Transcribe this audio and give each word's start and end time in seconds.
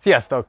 Sziasztok! 0.00 0.46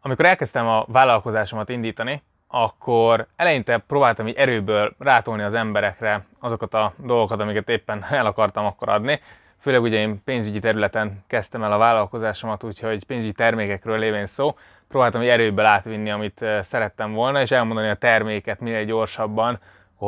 Amikor 0.00 0.24
elkezdtem 0.24 0.66
a 0.66 0.84
vállalkozásomat 0.88 1.68
indítani, 1.68 2.22
akkor 2.48 3.26
eleinte 3.36 3.78
próbáltam 3.78 4.28
így 4.28 4.36
erőből 4.36 4.94
rátolni 4.98 5.42
az 5.42 5.54
emberekre 5.54 6.26
azokat 6.40 6.74
a 6.74 6.92
dolgokat, 6.96 7.40
amiket 7.40 7.68
éppen 7.68 8.04
el 8.10 8.26
akartam 8.26 8.64
akkor 8.64 8.88
adni. 8.88 9.20
Főleg 9.58 9.82
ugye 9.82 9.98
én 9.98 10.22
pénzügyi 10.24 10.58
területen 10.58 11.24
kezdtem 11.26 11.62
el 11.62 11.72
a 11.72 11.78
vállalkozásomat, 11.78 12.64
úgyhogy 12.64 13.04
pénzügyi 13.04 13.32
termékekről 13.32 13.98
lévén 13.98 14.26
szó, 14.26 14.56
próbáltam 14.88 15.20
egy 15.20 15.28
erőből 15.28 15.64
átvinni, 15.64 16.10
amit 16.10 16.42
eh, 16.42 16.62
szerettem 16.62 17.12
volna, 17.12 17.40
és 17.40 17.50
elmondani 17.50 17.88
a 17.88 17.94
terméket 17.94 18.60
minél 18.60 18.84
gyorsabban, 18.84 19.58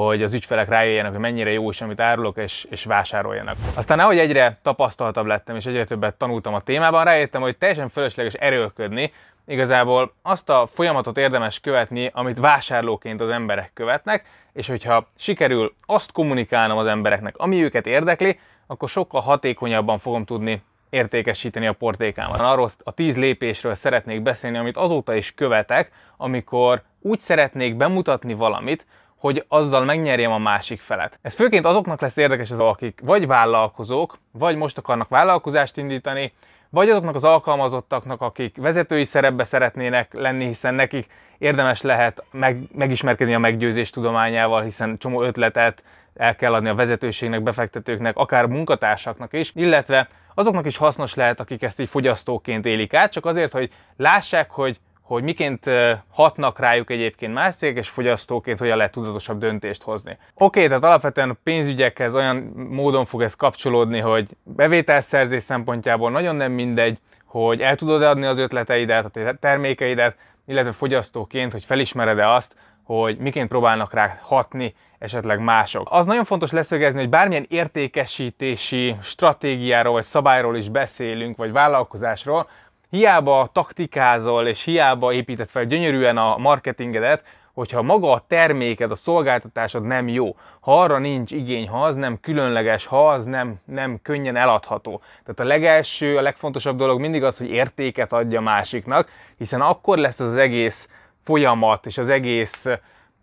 hogy 0.03 0.23
az 0.23 0.35
ügyfelek 0.35 0.69
rájöjjenek, 0.69 1.11
hogy 1.11 1.21
mennyire 1.21 1.51
jó 1.51 1.71
is, 1.71 1.81
amit 1.81 2.01
árulok, 2.01 2.37
és, 2.37 2.67
és 2.71 2.85
vásároljanak. 2.85 3.57
Aztán 3.77 4.01
ahogy 4.01 4.19
egyre 4.19 4.59
tapasztaltabb 4.63 5.27
lettem, 5.27 5.57
és 5.57 5.67
egyre 5.67 5.85
többet 5.85 6.15
tanultam 6.15 6.55
a 6.55 6.61
témában, 6.61 7.05
rájöttem, 7.05 7.41
hogy 7.41 7.57
teljesen 7.57 7.89
fölösleges 7.89 8.35
erőlködni, 8.35 9.13
igazából 9.47 10.13
azt 10.23 10.51
a 10.51 10.69
folyamatot 10.73 11.19
érdemes 11.19 11.61
követni, 11.61 12.11
amit 12.13 12.39
vásárlóként 12.39 13.21
az 13.21 13.29
emberek 13.29 13.71
követnek, 13.75 14.25
és 14.53 14.67
hogyha 14.67 15.07
sikerül 15.17 15.75
azt 15.87 16.13
kommunikálnom 16.13 16.79
az 16.79 16.87
embereknek, 16.87 17.37
ami 17.37 17.63
őket 17.63 17.87
érdekli, 17.87 18.39
akkor 18.67 18.89
sokkal 18.89 19.21
hatékonyabban 19.21 19.99
fogom 19.99 20.25
tudni 20.25 20.63
értékesíteni 20.91 21.67
a 21.67 21.73
portékámat. 21.73 22.41
Arról 22.41 22.71
a 22.85 22.93
tíz 22.93 23.17
lépésről 23.17 23.75
szeretnék 23.75 24.23
beszélni, 24.23 24.59
amit 24.59 24.77
azóta 24.77 25.15
is 25.15 25.35
követek, 25.35 25.91
amikor 26.17 26.83
úgy 27.01 27.19
szeretnék 27.19 27.77
bemutatni 27.77 28.35
valamit, 28.35 28.87
hogy 29.25 29.45
azzal 29.49 29.85
megnyerjem 29.85 30.33
a 30.33 30.39
másik 30.39 30.81
felet. 30.81 31.19
Ez 31.23 31.35
főként 31.35 31.65
azoknak 31.65 32.01
lesz 32.01 32.17
érdekes, 32.17 32.51
az, 32.51 32.61
akik 32.61 33.01
vagy 33.03 33.27
vállalkozók, 33.27 34.19
vagy 34.33 34.57
most 34.57 34.79
akarnak 34.79 35.09
vállalkozást 35.09 35.77
indítani, 35.77 36.33
vagy 36.71 36.89
azoknak 36.89 37.15
az 37.15 37.25
alkalmazottaknak, 37.25 38.21
akik 38.21 38.57
vezetői 38.57 39.05
szerepbe 39.05 39.45
szeretnének 39.45 40.15
lenni, 40.15 40.47
hiszen 40.47 40.75
nekik 40.75 41.07
érdemes 41.39 41.83
lehet 41.83 42.25
meg, 42.31 42.59
megismerkedni 42.75 43.35
a 43.35 43.39
meggyőzés 43.39 43.91
tudományával, 43.91 44.63
hiszen 44.63 44.99
csomó 44.99 45.23
ötletet 45.23 45.85
el 46.15 46.37
kell 46.37 46.55
adni 46.55 46.69
a 46.69 46.75
vezetőségnek, 46.75 47.43
befektetőknek, 47.43 48.17
akár 48.17 48.47
munkatársaknak 48.47 49.33
is, 49.33 49.53
illetve 49.55 50.09
azoknak 50.35 50.67
is 50.67 50.77
hasznos 50.77 51.15
lehet, 51.15 51.41
akik 51.41 51.63
ezt 51.63 51.81
így 51.81 51.89
fogyasztóként 51.89 52.67
élik 52.67 52.95
át, 52.95 53.13
csak 53.13 53.27
azért, 53.27 53.53
hogy 53.53 53.71
lássák, 53.97 54.51
hogy 54.51 54.81
hogy 55.05 55.23
miként 55.23 55.71
hatnak 56.11 56.59
rájuk 56.59 56.91
egyébként 56.91 57.35
más 57.35 57.55
cégek, 57.55 57.77
és 57.77 57.89
fogyasztóként 57.89 58.59
hogyan 58.59 58.77
lehet 58.77 58.93
tudatosabb 58.93 59.39
döntést 59.39 59.83
hozni. 59.83 60.19
Oké, 60.35 60.67
tehát 60.67 60.85
alapvetően 60.85 61.31
a 61.31 61.37
pénzügyekhez 61.43 62.15
olyan 62.15 62.37
módon 62.71 63.05
fog 63.05 63.23
ez 63.23 63.35
kapcsolódni, 63.35 63.99
hogy 63.99 64.29
bevételszerzés 64.43 65.43
szempontjából 65.43 66.11
nagyon 66.11 66.37
nem 66.37 66.53
mindegy, 66.53 66.99
hogy 67.25 67.61
el 67.61 67.77
tudod 67.77 68.03
adni 68.03 68.27
az 68.27 68.39
ötleteidet, 68.39 69.17
a 69.17 69.35
termékeidet, 69.41 70.17
illetve 70.47 70.73
fogyasztóként, 70.73 71.53
hogy 71.53 71.65
felismered-e 71.65 72.33
azt, 72.33 72.57
hogy 72.83 73.19
miként 73.19 73.49
próbálnak 73.49 73.93
rá 73.93 74.19
hatni 74.21 74.75
esetleg 74.99 75.41
mások. 75.41 75.89
Az 75.91 76.07
nagyon 76.07 76.25
fontos 76.25 76.51
leszögezni, 76.51 76.99
hogy 76.99 77.09
bármilyen 77.09 77.47
értékesítési 77.49 78.97
stratégiáról 79.03 79.93
vagy 79.93 80.03
szabályról 80.03 80.57
is 80.57 80.69
beszélünk, 80.69 81.37
vagy 81.37 81.53
vállalkozásról, 81.53 82.49
hiába 82.95 83.49
taktikázol 83.53 84.47
és 84.47 84.63
hiába 84.63 85.13
épített 85.13 85.51
fel 85.51 85.65
gyönyörűen 85.65 86.17
a 86.17 86.37
marketingedet, 86.37 87.25
hogyha 87.55 87.83
maga 87.83 88.13
a 88.13 88.25
terméked, 88.27 88.91
a 88.91 88.95
szolgáltatásod 88.95 89.83
nem 89.83 90.09
jó, 90.09 90.37
ha 90.61 90.81
arra 90.81 90.99
nincs 90.99 91.33
igény, 91.33 91.69
ha 91.69 91.85
az 91.85 91.95
nem 91.95 92.21
különleges, 92.21 92.87
ha 92.87 93.09
az 93.09 93.25
nem, 93.25 93.55
nem 93.65 93.99
könnyen 94.03 94.37
eladható. 94.37 95.01
Tehát 95.23 95.41
a 95.41 95.45
legelső, 95.45 96.17
a 96.17 96.23
legfontosabb 96.23 96.77
dolog 96.77 97.01
mindig 97.01 97.25
az, 97.25 97.39
hogy 97.39 97.51
értéket 97.51 98.13
adja 98.13 98.41
másiknak, 98.41 99.09
hiszen 99.39 99.61
akkor 99.61 99.99
lesz 99.99 100.21
az 100.21 100.37
egész 100.37 100.89
folyamat 101.23 101.87
és 101.87 101.99
az 101.99 102.09
egész 102.09 102.67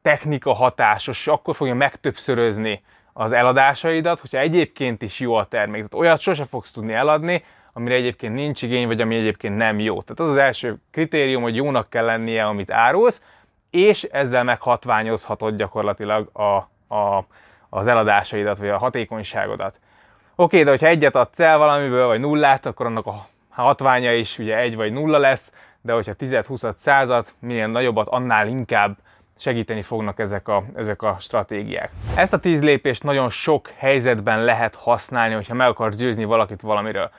technika 0.02 0.54
hatásos, 0.54 1.28
akkor 1.28 1.56
fogja 1.56 1.74
megtöbbszörözni 1.74 2.84
az 3.14 3.32
eladásaidat, 3.32 4.20
hogyha 4.20 4.40
egyébként 4.40 5.02
is 5.02 5.20
jó 5.20 5.34
a 5.34 5.46
termék. 5.46 5.88
Tehát 5.88 6.06
olyat 6.06 6.20
sose 6.20 6.46
fogsz 6.46 6.72
tudni 6.72 6.94
eladni, 6.94 7.44
amire 7.74 7.96
egyébként 7.96 8.34
nincs 8.34 8.62
igény, 8.62 8.88
vagy 8.88 9.02
ami 9.02 9.16
egyébként 9.16 9.58
nem 9.58 9.80
jó. 9.80 10.02
Tehát 10.02 10.20
az 10.20 10.30
az 10.30 10.38
első 10.38 10.78
kritérium, 10.92 11.42
hogy 11.42 11.56
jónak 11.56 11.90
kell 11.90 12.06
lennie, 12.06 12.46
amit 12.46 12.72
árulsz, 12.72 13.22
és 13.70 14.04
ezzel 14.04 14.44
meghatványozhatod 14.44 15.56
gyakorlatilag 15.56 16.30
a, 16.34 16.56
a, 16.96 17.26
az 17.70 17.88
eladásaidat, 17.88 18.58
vagy 18.58 18.70
a 18.70 18.78
hatékonyságodat. 18.78 19.80
Oké, 20.36 20.64
de 20.64 20.70
hogyha 20.70 20.88
egyet 20.88 21.16
adsz 21.16 21.40
el 21.40 21.58
valamiből, 21.58 22.08
vagy 22.08 22.20
nullát, 22.20 22.66
akkor 22.66 22.86
annak 22.86 23.06
a 23.06 23.28
hatványa 23.50 24.14
is 24.14 24.38
ugye 24.38 24.58
egy 24.58 24.76
vagy 24.76 24.92
nulla 24.92 25.18
lesz, 25.18 25.52
de 25.82 25.94
hogyha 25.94 26.14
10-20 26.20 26.76
százat, 26.76 27.36
minél 27.40 27.68
nagyobbat, 27.68 28.08
annál 28.08 28.48
inkább 28.48 28.98
segíteni 29.38 29.82
fognak 29.82 30.20
ezek 30.20 30.48
a, 30.48 30.64
ezek 30.76 31.02
a 31.02 31.16
stratégiák. 31.20 31.92
Ezt 32.16 32.34
a 32.34 32.40
10 32.40 32.62
lépést 32.62 33.04
nagyon 33.04 33.30
sok 33.30 33.70
helyzetben 33.78 34.44
lehet 34.44 34.76
használni, 34.76 35.34
hogyha 35.34 35.54
meg 35.54 35.68
akarsz 35.68 35.96
győzni 35.96 36.24
valakit 36.24 36.62
valamiről. 36.62 37.12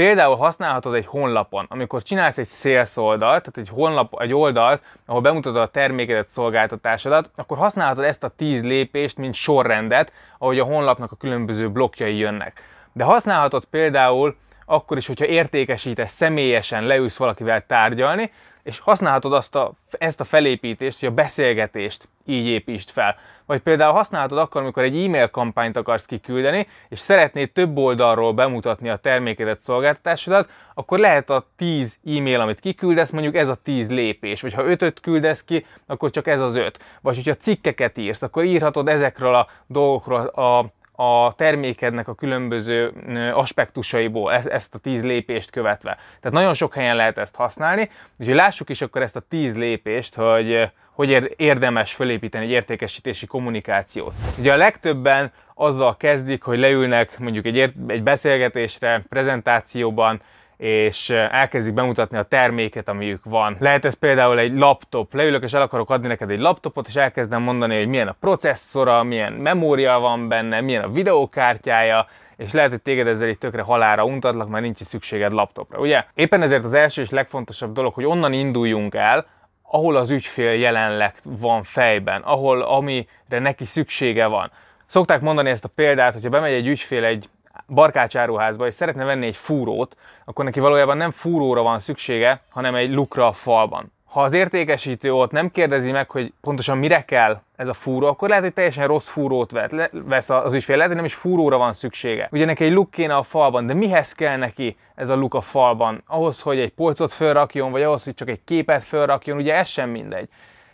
Például 0.00 0.36
használhatod 0.36 0.94
egy 0.94 1.06
honlapon, 1.06 1.66
amikor 1.68 2.02
csinálsz 2.02 2.38
egy 2.38 2.48
sales 2.48 2.96
oldalt, 2.96 3.42
tehát 3.42 3.56
egy, 3.56 3.68
honlap, 3.68 4.20
egy 4.20 4.34
oldalt, 4.34 4.82
ahol 5.06 5.20
bemutatod 5.20 5.60
a 5.60 5.66
termékedet, 5.66 6.28
szolgáltatásodat, 6.28 7.30
akkor 7.34 7.58
használhatod 7.58 8.04
ezt 8.04 8.24
a 8.24 8.28
10 8.28 8.62
lépést, 8.62 9.16
mint 9.16 9.34
sorrendet, 9.34 10.12
ahogy 10.38 10.58
a 10.58 10.64
honlapnak 10.64 11.12
a 11.12 11.16
különböző 11.16 11.70
blokkjai 11.70 12.16
jönnek. 12.16 12.62
De 12.92 13.04
használhatod 13.04 13.64
például 13.64 14.36
akkor 14.66 14.96
is, 14.96 15.06
hogyha 15.06 15.26
értékesítesz, 15.26 16.12
személyesen 16.12 16.86
leülsz 16.86 17.16
valakivel 17.16 17.66
tárgyalni, 17.66 18.32
és 18.62 18.78
használhatod 18.78 19.32
azt 19.32 19.54
a, 19.54 19.72
ezt 19.90 20.20
a 20.20 20.24
felépítést, 20.24 21.00
hogy 21.00 21.08
a 21.08 21.12
beszélgetést 21.12 22.08
így 22.26 22.46
építsd 22.46 22.90
fel. 22.90 23.16
Vagy 23.46 23.60
például 23.60 23.92
használhatod 23.92 24.38
akkor, 24.38 24.60
amikor 24.60 24.82
egy 24.82 25.04
e-mail 25.04 25.28
kampányt 25.28 25.76
akarsz 25.76 26.06
kiküldeni, 26.06 26.66
és 26.88 26.98
szeretnéd 26.98 27.52
több 27.52 27.76
oldalról 27.76 28.32
bemutatni 28.32 28.88
a 28.88 28.96
termékedet, 28.96 29.60
szolgáltatásodat, 29.60 30.50
akkor 30.74 30.98
lehet 30.98 31.30
a 31.30 31.46
10 31.56 31.98
e-mail, 32.04 32.40
amit 32.40 32.60
kiküldesz, 32.60 33.10
mondjuk 33.10 33.34
ez 33.34 33.48
a 33.48 33.54
10 33.54 33.90
lépés. 33.90 34.40
Vagy 34.40 34.52
ha 34.52 34.62
5-öt 34.64 35.00
küldesz 35.00 35.44
ki, 35.44 35.66
akkor 35.86 36.10
csak 36.10 36.26
ez 36.26 36.40
az 36.40 36.56
5. 36.56 36.78
Vagy 37.00 37.16
hogyha 37.16 37.34
cikkeket 37.34 37.98
írsz, 37.98 38.22
akkor 38.22 38.44
írhatod 38.44 38.88
ezekről 38.88 39.34
a 39.34 39.48
dolgokról 39.66 40.20
a 40.20 40.72
a 41.02 41.32
termékednek 41.32 42.08
a 42.08 42.14
különböző 42.14 42.92
aspektusaiból 43.34 44.32
ezt 44.32 44.74
a 44.74 44.78
tíz 44.78 45.02
lépést 45.02 45.50
követve. 45.50 45.96
Tehát 46.20 46.38
nagyon 46.38 46.54
sok 46.54 46.74
helyen 46.74 46.96
lehet 46.96 47.18
ezt 47.18 47.36
használni, 47.36 47.90
úgyhogy 48.18 48.34
lássuk 48.34 48.68
is 48.68 48.82
akkor 48.82 49.02
ezt 49.02 49.16
a 49.16 49.22
tíz 49.28 49.56
lépést, 49.56 50.14
hogy 50.14 50.70
hogy 50.92 51.34
érdemes 51.36 51.92
felépíteni 51.94 52.44
egy 52.44 52.50
értékesítési 52.50 53.26
kommunikációt. 53.26 54.12
Ugye 54.38 54.52
a 54.52 54.56
legtöbben 54.56 55.32
azzal 55.54 55.96
kezdik, 55.96 56.42
hogy 56.42 56.58
leülnek 56.58 57.18
mondjuk 57.18 57.46
egy, 57.46 57.72
egy 57.86 58.02
beszélgetésre, 58.02 59.02
prezentációban, 59.08 60.20
és 60.60 61.10
elkezdik 61.10 61.74
bemutatni 61.74 62.18
a 62.18 62.22
terméket, 62.22 62.88
amiük 62.88 63.24
van. 63.24 63.56
Lehet 63.58 63.84
ez 63.84 63.94
például 63.94 64.38
egy 64.38 64.52
laptop. 64.52 65.14
Leülök 65.14 65.42
és 65.42 65.52
el 65.52 65.62
akarok 65.62 65.90
adni 65.90 66.06
neked 66.06 66.30
egy 66.30 66.38
laptopot, 66.38 66.88
és 66.88 66.96
elkezdem 66.96 67.42
mondani, 67.42 67.78
hogy 67.78 67.88
milyen 67.88 68.08
a 68.08 68.16
processzora, 68.20 69.02
milyen 69.02 69.32
memória 69.32 69.98
van 69.98 70.28
benne, 70.28 70.60
milyen 70.60 70.82
a 70.82 70.90
videókártyája, 70.90 72.06
és 72.36 72.52
lehet, 72.52 72.70
hogy 72.70 72.82
téged 72.82 73.06
ezzel 73.06 73.28
egy 73.28 73.38
tökre 73.38 73.62
halára 73.62 74.04
untatlak, 74.04 74.48
mert 74.48 74.64
nincs 74.64 74.78
szükséged 74.78 75.32
laptopra, 75.32 75.78
ugye? 75.78 76.04
Éppen 76.14 76.42
ezért 76.42 76.64
az 76.64 76.74
első 76.74 77.02
és 77.02 77.10
legfontosabb 77.10 77.72
dolog, 77.72 77.94
hogy 77.94 78.04
onnan 78.04 78.32
induljunk 78.32 78.94
el, 78.94 79.26
ahol 79.62 79.96
az 79.96 80.10
ügyfél 80.10 80.52
jelenleg 80.52 81.14
van 81.24 81.62
fejben, 81.62 82.22
ahol 82.22 82.62
amire 82.62 83.06
neki 83.26 83.64
szüksége 83.64 84.26
van. 84.26 84.50
Szokták 84.86 85.20
mondani 85.20 85.50
ezt 85.50 85.64
a 85.64 85.70
példát, 85.74 86.12
hogyha 86.12 86.28
bemegy 86.28 86.52
egy 86.52 86.66
ügyfél 86.66 87.04
egy 87.04 87.28
barkácsáruházba, 87.66 88.66
és 88.66 88.74
szeretne 88.74 89.04
venni 89.04 89.26
egy 89.26 89.36
fúrót, 89.36 89.96
akkor 90.24 90.44
neki 90.44 90.60
valójában 90.60 90.96
nem 90.96 91.10
fúróra 91.10 91.62
van 91.62 91.78
szüksége, 91.78 92.42
hanem 92.48 92.74
egy 92.74 92.94
lukra 92.94 93.26
a 93.26 93.32
falban. 93.32 93.92
Ha 94.04 94.22
az 94.22 94.32
értékesítő 94.32 95.14
ott 95.14 95.30
nem 95.30 95.50
kérdezi 95.50 95.90
meg, 95.90 96.10
hogy 96.10 96.32
pontosan 96.40 96.78
mire 96.78 97.04
kell 97.04 97.40
ez 97.56 97.68
a 97.68 97.72
fúró, 97.72 98.06
akkor 98.06 98.28
lehet, 98.28 98.44
hogy 98.44 98.52
teljesen 98.52 98.86
rossz 98.86 99.08
fúrót 99.08 99.50
vesz 99.90 100.30
az 100.30 100.54
ügyfél, 100.54 100.74
lehet, 100.74 100.90
hogy 100.90 101.00
nem 101.00 101.10
is 101.10 101.14
fúróra 101.14 101.56
van 101.56 101.72
szüksége. 101.72 102.28
Ugye 102.32 102.44
neki 102.44 102.64
egy 102.64 102.72
luk 102.72 102.90
kéne 102.90 103.16
a 103.16 103.22
falban, 103.22 103.66
de 103.66 103.74
mihez 103.74 104.12
kell 104.12 104.36
neki 104.36 104.76
ez 104.94 105.08
a 105.08 105.14
luk 105.14 105.34
a 105.34 105.40
falban? 105.40 106.02
Ahhoz, 106.06 106.40
hogy 106.40 106.58
egy 106.58 106.70
polcot 106.72 107.12
felrakjon, 107.12 107.70
vagy 107.70 107.82
ahhoz, 107.82 108.04
hogy 108.04 108.14
csak 108.14 108.28
egy 108.28 108.40
képet 108.44 108.82
felrakjon, 108.82 109.36
ugye 109.36 109.54
ez 109.54 109.68
sem 109.68 109.90
mindegy. 109.90 110.28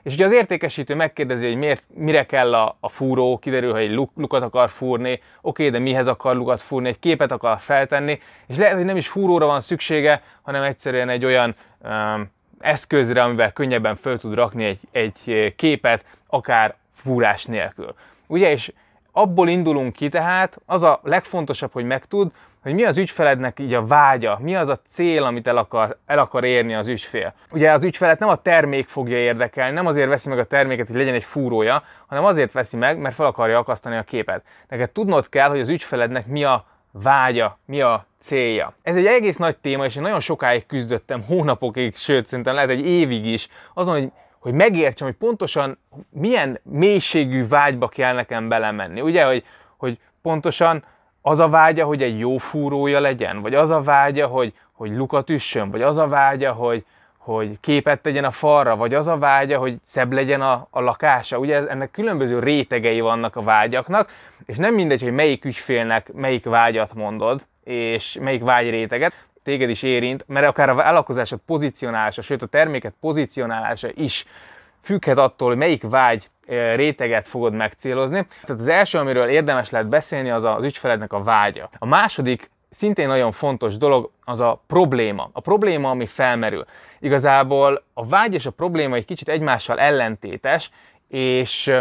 És 0.07 0.15
ugye 0.15 0.25
az 0.25 0.33
értékesítő 0.33 0.95
megkérdezi, 0.95 1.47
hogy 1.47 1.57
miért, 1.57 1.83
mire 1.95 2.27
kell 2.27 2.55
a, 2.55 2.77
a 2.81 2.89
fúró, 2.89 3.39
kiderül, 3.39 3.73
hogy 3.73 3.83
egy 3.83 3.93
luk, 3.93 4.11
lukat 4.17 4.43
akar 4.43 4.69
fúrni, 4.69 5.21
oké, 5.41 5.71
de 5.71 5.79
mihez 5.79 6.07
akar 6.07 6.37
lukat 6.37 6.63
fúrni, 6.63 6.89
egy 6.89 6.99
képet 6.99 7.33
akar 7.33 7.59
feltenni, 7.59 8.21
és 8.47 8.57
lehet, 8.57 8.75
hogy 8.75 8.85
nem 8.85 8.97
is 8.97 9.09
fúróra 9.09 9.47
van 9.47 9.61
szüksége, 9.61 10.23
hanem 10.43 10.63
egyszerűen 10.63 11.09
egy 11.09 11.25
olyan 11.25 11.55
um, 11.85 12.31
eszközre, 12.59 13.23
amivel 13.23 13.53
könnyebben 13.53 13.97
föl 13.97 14.19
tud 14.19 14.35
rakni 14.35 14.65
egy, 14.65 14.79
egy 14.91 15.55
képet, 15.57 16.05
akár 16.27 16.75
fúrás 16.95 17.45
nélkül. 17.45 17.95
Ugye, 18.27 18.51
és 18.51 18.73
abból 19.17 19.49
indulunk 19.49 19.93
ki 19.93 20.09
tehát, 20.09 20.61
az 20.67 20.83
a 20.83 21.01
legfontosabb, 21.03 21.73
hogy 21.73 21.85
megtud, 21.85 22.31
hogy 22.63 22.75
mi 22.75 22.85
az 22.85 22.99
ügyfelednek 22.99 23.61
így 23.61 23.75
a 23.75 23.87
vágya, 23.87 24.39
mi 24.43 24.57
az 24.57 24.69
a 24.69 24.77
cél, 24.89 25.23
amit 25.23 25.47
el 25.47 25.57
akar, 25.57 25.99
el 26.07 26.19
akar 26.19 26.45
érni 26.45 26.75
az 26.75 26.89
ügyfél. 26.89 27.35
Ugye 27.51 27.73
az 27.73 27.85
ügyfelet 27.85 28.19
nem 28.19 28.29
a 28.29 28.43
termék 28.43 28.87
fogja 28.87 29.17
érdekelni, 29.17 29.75
nem 29.75 29.87
azért 29.87 30.09
veszi 30.09 30.29
meg 30.29 30.39
a 30.39 30.45
terméket, 30.45 30.87
hogy 30.87 30.97
legyen 30.97 31.15
egy 31.15 31.25
fúrója, 31.25 31.83
hanem 32.07 32.25
azért 32.25 32.53
veszi 32.53 32.77
meg, 32.77 32.99
mert 32.99 33.15
fel 33.15 33.27
akarja 33.27 33.59
akasztani 33.59 33.97
a 33.97 34.03
képet. 34.03 34.43
Neked 34.69 34.91
tudnod 34.91 35.29
kell, 35.29 35.49
hogy 35.49 35.61
az 35.61 35.69
ügyfelednek 35.69 36.27
mi 36.27 36.45
a 36.45 36.65
vágya, 36.91 37.59
mi 37.65 37.81
a 37.81 38.07
célja. 38.21 38.73
Ez 38.83 38.97
egy 38.97 39.07
egész 39.07 39.37
nagy 39.37 39.57
téma, 39.57 39.85
és 39.85 39.97
én 39.97 40.03
nagyon 40.03 40.21
sokáig 40.21 40.67
küzdöttem, 40.67 41.23
hónapokig, 41.23 41.95
sőt, 41.95 42.27
szerintem 42.27 42.55
lehet 42.55 42.71
egy 42.71 42.87
évig 42.87 43.27
is, 43.27 43.49
azon, 43.75 43.95
hogy 43.95 44.11
hogy 44.47 44.55
megértsem, 44.55 45.07
hogy 45.07 45.17
pontosan 45.17 45.79
milyen 46.11 46.61
mélységű 46.63 47.49
vágyba 47.49 47.89
kell 47.89 48.15
nekem 48.15 48.49
belemenni. 48.49 49.01
Ugye, 49.01 49.25
hogy, 49.25 49.45
hogy 49.77 49.99
pontosan 50.23 50.85
az 51.23 51.39
a 51.39 51.49
vágya, 51.49 51.85
hogy 51.85 52.03
egy 52.03 52.19
jó 52.19 52.37
fúrója 52.37 53.01
legyen, 53.01 53.41
vagy 53.41 53.55
az 53.55 53.71
a 53.71 53.83
vágya, 53.83 54.27
hogy, 54.27 54.53
hogy 54.73 54.97
lukat 54.97 55.31
üssön, 55.31 55.71
vagy 55.71 55.83
az 55.83 55.99
a 55.99 56.09
vágya, 56.09 56.53
hogy, 56.53 56.85
hogy 57.17 57.61
képet 57.61 58.01
tegyen 58.01 58.25
a 58.25 58.31
falra, 58.31 58.77
vagy 58.77 58.95
az 58.95 59.09
a 59.09 59.19
vágya, 59.19 59.59
hogy 59.59 59.77
szebb 59.85 60.13
legyen 60.13 60.41
a, 60.41 60.67
a 60.71 60.81
lakása. 60.81 61.39
Ugye 61.39 61.69
ennek 61.69 61.91
különböző 61.91 62.39
rétegei 62.39 63.01
vannak 63.01 63.37
a 63.37 63.43
vágyaknak, 63.43 64.13
és 64.45 64.57
nem 64.57 64.75
mindegy, 64.75 65.03
hogy 65.03 65.13
melyik 65.13 65.45
ügyfélnek 65.45 66.13
melyik 66.13 66.45
vágyat 66.45 66.95
mondod, 66.95 67.47
és 67.65 68.19
melyik 68.21 68.43
vágyréteget, 68.43 69.13
téged 69.47 69.71
is 69.71 69.83
érint, 69.83 70.25
mert 70.29 70.47
akár 70.47 70.69
a 70.69 70.75
vállalkozásod 70.75 71.41
pozícionálása, 71.47 72.23
sőt 72.23 72.43
a 72.43 72.47
terméket 72.47 72.95
pozícionálása 73.01 73.89
is 73.95 74.25
függhet 74.83 75.19
attól, 75.19 75.49
hogy 75.49 75.57
melyik 75.57 75.83
vágy 75.83 76.31
réteget 76.75 77.29
fogod 77.29 77.53
megcélozni. 77.53 78.27
Tehát 78.45 78.61
az 78.61 78.69
első, 78.69 78.99
amiről 78.99 79.29
érdemes 79.29 79.71
lehet 79.71 79.89
beszélni, 79.89 80.31
az 80.31 80.45
az 80.45 80.65
ügyfelednek 80.65 81.13
a 81.13 81.23
vágya. 81.23 81.71
A 81.79 81.87
második 81.87 82.51
szintén 82.71 83.07
nagyon 83.07 83.33
fontos 83.33 83.77
dolog 83.77 84.11
az 84.25 84.41
a 84.41 84.63
probléma. 84.67 85.31
A 85.33 85.41
probléma, 85.41 85.91
ami 85.91 86.07
felmerül. 86.07 86.65
Igazából 87.01 87.83
a 87.95 88.07
vágy 88.07 88.35
és 88.35 88.47
a 88.47 88.51
probléma 88.51 88.95
egy 88.95 89.05
kicsit 89.05 89.29
egymással 89.29 89.79
ellentétes, 89.79 90.71
és 91.09 91.73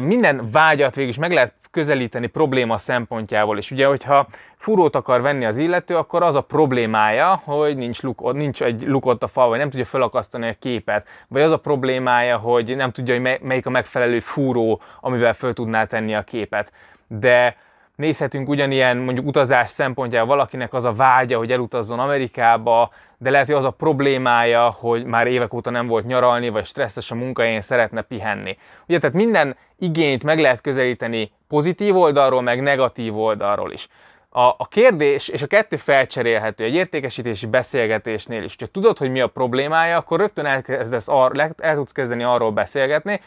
minden 0.00 0.48
vágyat 0.52 0.94
végig 0.94 1.10
is 1.10 1.18
meg 1.18 1.32
lehet 1.32 1.52
közelíteni 1.72 2.26
probléma 2.26 2.78
szempontjából 2.78 3.58
is. 3.58 3.70
Ugye, 3.70 3.86
hogyha 3.86 4.26
furót 4.56 4.96
akar 4.96 5.20
venni 5.20 5.44
az 5.44 5.58
illető, 5.58 5.96
akkor 5.96 6.22
az 6.22 6.34
a 6.34 6.40
problémája, 6.40 7.40
hogy 7.44 7.76
nincs, 7.76 8.02
luk, 8.02 8.32
nincs 8.32 8.62
egy 8.62 8.82
lukott 8.86 9.22
a 9.22 9.26
fal, 9.26 9.48
vagy 9.48 9.58
nem 9.58 9.70
tudja 9.70 9.84
felakasztani 9.84 10.48
a 10.48 10.54
képet, 10.58 11.06
vagy 11.28 11.42
az 11.42 11.52
a 11.52 11.58
problémája, 11.58 12.36
hogy 12.36 12.76
nem 12.76 12.90
tudja, 12.90 13.14
hogy 13.14 13.38
melyik 13.42 13.66
a 13.66 13.70
megfelelő 13.70 14.20
fúró, 14.20 14.80
amivel 15.00 15.32
föl 15.32 15.52
tudná 15.52 15.84
tenni 15.84 16.14
a 16.14 16.22
képet. 16.22 16.72
De 17.06 17.56
nézhetünk 17.96 18.48
ugyanilyen 18.48 18.96
mondjuk 18.96 19.26
utazás 19.26 19.70
szempontjából 19.70 20.28
valakinek 20.28 20.74
az 20.74 20.84
a 20.84 20.92
vágya, 20.92 21.38
hogy 21.38 21.52
elutazzon 21.52 21.98
Amerikába, 21.98 22.90
de 23.18 23.30
lehet, 23.30 23.46
hogy 23.46 23.56
az 23.56 23.64
a 23.64 23.70
problémája, 23.70 24.70
hogy 24.70 25.04
már 25.04 25.26
évek 25.26 25.54
óta 25.54 25.70
nem 25.70 25.86
volt 25.86 26.06
nyaralni, 26.06 26.48
vagy 26.48 26.64
stresszes 26.64 27.10
a 27.10 27.14
munkahelyén, 27.14 27.60
szeretne 27.60 28.02
pihenni. 28.02 28.58
Ugye, 28.88 28.98
tehát 28.98 29.16
minden 29.16 29.56
igényt 29.78 30.24
meg 30.24 30.38
lehet 30.38 30.60
közelíteni 30.60 31.32
pozitív 31.48 31.96
oldalról, 31.96 32.42
meg 32.42 32.62
negatív 32.62 33.18
oldalról 33.18 33.72
is. 33.72 33.88
A, 34.28 34.40
a 34.40 34.66
kérdés, 34.70 35.28
és 35.28 35.42
a 35.42 35.46
kettő 35.46 35.76
felcserélhető 35.76 36.64
egy 36.64 36.74
értékesítési 36.74 37.46
beszélgetésnél 37.46 38.42
is. 38.42 38.56
Ha 38.58 38.66
tudod, 38.66 38.98
hogy 38.98 39.10
mi 39.10 39.20
a 39.20 39.26
problémája, 39.26 39.96
akkor 39.96 40.18
rögtön 40.18 40.46
elkezdesz 40.46 41.08
ar, 41.08 41.52
el 41.56 41.74
tudsz 41.74 41.92
kezdeni 41.92 42.22
arról 42.22 42.50
beszélgetni, 42.50 43.20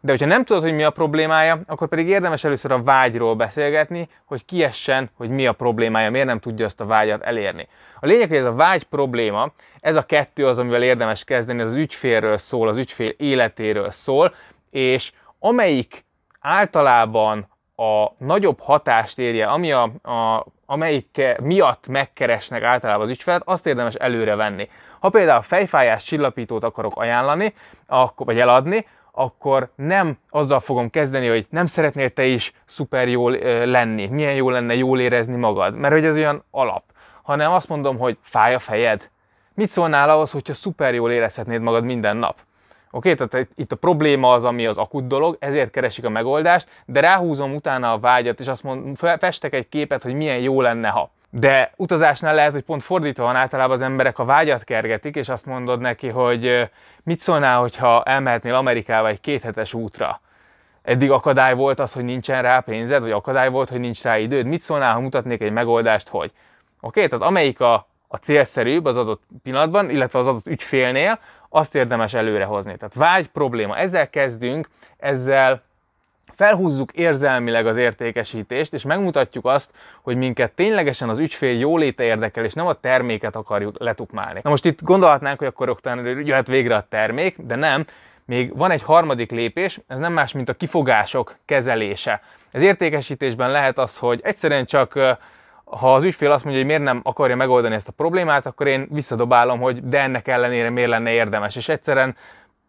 de 0.00 0.10
hogyha 0.10 0.26
nem 0.26 0.44
tudod, 0.44 0.62
hogy 0.62 0.72
mi 0.72 0.82
a 0.82 0.90
problémája, 0.90 1.60
akkor 1.66 1.88
pedig 1.88 2.08
érdemes 2.08 2.44
először 2.44 2.72
a 2.72 2.82
vágyról 2.82 3.34
beszélgetni, 3.34 4.08
hogy 4.24 4.44
kiessen, 4.44 5.10
hogy 5.16 5.30
mi 5.30 5.46
a 5.46 5.52
problémája, 5.52 6.10
miért 6.10 6.26
nem 6.26 6.38
tudja 6.38 6.64
azt 6.64 6.80
a 6.80 6.86
vágyat 6.86 7.22
elérni. 7.22 7.68
A 8.00 8.06
lényeg, 8.06 8.28
hogy 8.28 8.36
ez 8.36 8.44
a 8.44 8.54
vágy 8.54 8.82
probléma, 8.82 9.52
ez 9.80 9.96
a 9.96 10.06
kettő 10.06 10.46
az, 10.46 10.58
amivel 10.58 10.82
érdemes 10.82 11.24
kezdeni, 11.24 11.60
ez 11.60 11.66
az 11.66 11.76
ügyfélről 11.76 12.38
szól, 12.38 12.68
az 12.68 12.76
ügyfél 12.76 13.12
életéről 13.16 13.90
szól, 13.90 14.34
és 14.70 15.12
amelyik 15.38 16.04
általában 16.40 17.48
a 17.76 18.12
nagyobb 18.18 18.60
hatást 18.60 19.18
érje, 19.18 19.46
ami 19.46 19.72
a, 19.72 19.82
a, 20.02 20.46
amelyik 20.66 21.22
miatt 21.42 21.88
megkeresnek 21.88 22.62
általában 22.62 23.02
az 23.02 23.10
ügyfelet, 23.10 23.42
azt 23.44 23.66
érdemes 23.66 23.94
előre 23.94 24.34
venni. 24.34 24.68
Ha 24.98 25.08
például 25.08 25.40
fejfájás 25.40 26.02
csillapítót 26.02 26.64
akarok 26.64 26.96
ajánlani, 26.96 27.54
akkor, 27.86 28.26
vagy 28.26 28.40
eladni, 28.40 28.86
akkor 29.20 29.70
nem 29.76 30.18
azzal 30.30 30.60
fogom 30.60 30.90
kezdeni, 30.90 31.28
hogy 31.28 31.46
nem 31.50 31.66
szeretnél 31.66 32.10
te 32.10 32.24
is 32.24 32.52
szuper 32.66 33.08
jól 33.08 33.32
lenni, 33.66 34.06
milyen 34.06 34.34
jó 34.34 34.50
lenne 34.50 34.74
jól 34.74 35.00
érezni 35.00 35.36
magad, 35.36 35.74
mert 35.74 35.92
hogy 35.92 36.04
ez 36.04 36.16
olyan 36.16 36.44
alap, 36.50 36.82
hanem 37.22 37.52
azt 37.52 37.68
mondom, 37.68 37.98
hogy 37.98 38.18
fáj 38.20 38.54
a 38.54 38.58
fejed. 38.58 39.10
Mit 39.54 39.68
szólnál 39.68 40.10
ahhoz, 40.10 40.30
hogyha 40.30 40.54
szuper 40.54 40.94
jól 40.94 41.10
érezhetnéd 41.10 41.60
magad 41.60 41.84
minden 41.84 42.16
nap? 42.16 42.36
Oké, 42.92 43.12
okay? 43.12 43.26
tehát 43.26 43.48
itt 43.54 43.72
a 43.72 43.76
probléma 43.76 44.32
az, 44.32 44.44
ami 44.44 44.66
az 44.66 44.78
akut 44.78 45.06
dolog, 45.06 45.36
ezért 45.38 45.70
keresik 45.70 46.04
a 46.04 46.08
megoldást, 46.08 46.68
de 46.84 47.00
ráhúzom 47.00 47.54
utána 47.54 47.92
a 47.92 47.98
vágyat, 47.98 48.40
és 48.40 48.48
azt 48.48 48.62
mondom, 48.62 48.94
festek 49.18 49.54
egy 49.54 49.68
képet, 49.68 50.02
hogy 50.02 50.14
milyen 50.14 50.38
jó 50.38 50.60
lenne, 50.60 50.88
ha. 50.88 51.10
De 51.30 51.72
utazásnál 51.76 52.34
lehet, 52.34 52.52
hogy 52.52 52.62
pont 52.62 52.82
fordítva 52.82 53.24
van, 53.24 53.36
általában 53.36 53.76
az 53.76 53.82
emberek 53.82 54.18
a 54.18 54.24
vágyat 54.24 54.64
kergetik, 54.64 55.16
és 55.16 55.28
azt 55.28 55.46
mondod 55.46 55.80
neki, 55.80 56.08
hogy 56.08 56.70
mit 57.02 57.20
szólnál, 57.20 57.60
hogyha 57.60 58.02
elmehetnél 58.02 58.54
Amerikába 58.54 59.08
egy 59.08 59.20
kéthetes 59.20 59.74
útra. 59.74 60.20
Eddig 60.82 61.10
akadály 61.10 61.54
volt 61.54 61.78
az, 61.80 61.92
hogy 61.92 62.04
nincsen 62.04 62.42
rá 62.42 62.60
pénzed, 62.60 63.02
vagy 63.02 63.10
akadály 63.10 63.50
volt, 63.50 63.68
hogy 63.68 63.80
nincs 63.80 64.02
rá 64.02 64.18
időd. 64.18 64.46
Mit 64.46 64.60
szólnál, 64.60 64.94
ha 64.94 65.00
mutatnék 65.00 65.40
egy 65.40 65.52
megoldást, 65.52 66.08
hogy? 66.08 66.30
Oké, 66.80 67.04
okay? 67.04 67.06
tehát 67.08 67.24
amelyik 67.24 67.60
a, 67.60 67.86
a 68.08 68.16
célszerűbb 68.16 68.84
az 68.84 68.96
adott 68.96 69.22
pillanatban, 69.42 69.90
illetve 69.90 70.18
az 70.18 70.26
adott 70.26 70.46
ügyfélnél, 70.46 71.18
azt 71.50 71.74
érdemes 71.74 72.14
előrehozni. 72.14 72.76
Tehát 72.76 72.94
vágy 72.94 73.28
probléma. 73.28 73.76
Ezzel 73.76 74.10
kezdünk, 74.10 74.68
ezzel 74.98 75.62
felhúzzuk 76.34 76.92
érzelmileg 76.92 77.66
az 77.66 77.76
értékesítést, 77.76 78.74
és 78.74 78.82
megmutatjuk 78.82 79.46
azt, 79.46 79.70
hogy 80.02 80.16
minket 80.16 80.52
ténylegesen 80.52 81.08
az 81.08 81.18
ügyfél 81.18 81.58
jóléte 81.58 82.04
érdekel, 82.04 82.44
és 82.44 82.52
nem 82.52 82.66
a 82.66 82.72
terméket 82.72 83.36
akarjuk 83.36 83.78
letukmálni. 83.78 84.40
Na 84.42 84.50
most 84.50 84.64
itt 84.64 84.82
gondolhatnánk, 84.82 85.38
hogy 85.38 85.48
akkor 85.48 85.66
rögtön 85.66 86.26
jöhet 86.26 86.46
végre 86.46 86.74
a 86.74 86.86
termék, 86.88 87.36
de 87.38 87.54
nem, 87.54 87.84
még 88.24 88.56
van 88.56 88.70
egy 88.70 88.82
harmadik 88.82 89.30
lépés, 89.30 89.80
ez 89.86 89.98
nem 89.98 90.12
más, 90.12 90.32
mint 90.32 90.48
a 90.48 90.54
kifogások 90.54 91.36
kezelése. 91.44 92.22
Ez 92.50 92.62
értékesítésben 92.62 93.50
lehet 93.50 93.78
az, 93.78 93.96
hogy 93.96 94.20
egyszerűen 94.22 94.64
csak 94.64 95.18
ha 95.70 95.94
az 95.94 96.04
ügyfél 96.04 96.30
azt 96.30 96.44
mondja, 96.44 96.62
hogy 96.62 96.70
miért 96.70 96.86
nem 96.86 97.00
akarja 97.04 97.36
megoldani 97.36 97.74
ezt 97.74 97.88
a 97.88 97.92
problémát, 97.92 98.46
akkor 98.46 98.66
én 98.66 98.88
visszadobálom, 98.90 99.60
hogy 99.60 99.88
de 99.88 100.00
ennek 100.00 100.28
ellenére 100.28 100.70
miért 100.70 100.88
lenne 100.88 101.10
érdemes. 101.10 101.56
És 101.56 101.68
egyszerűen 101.68 102.16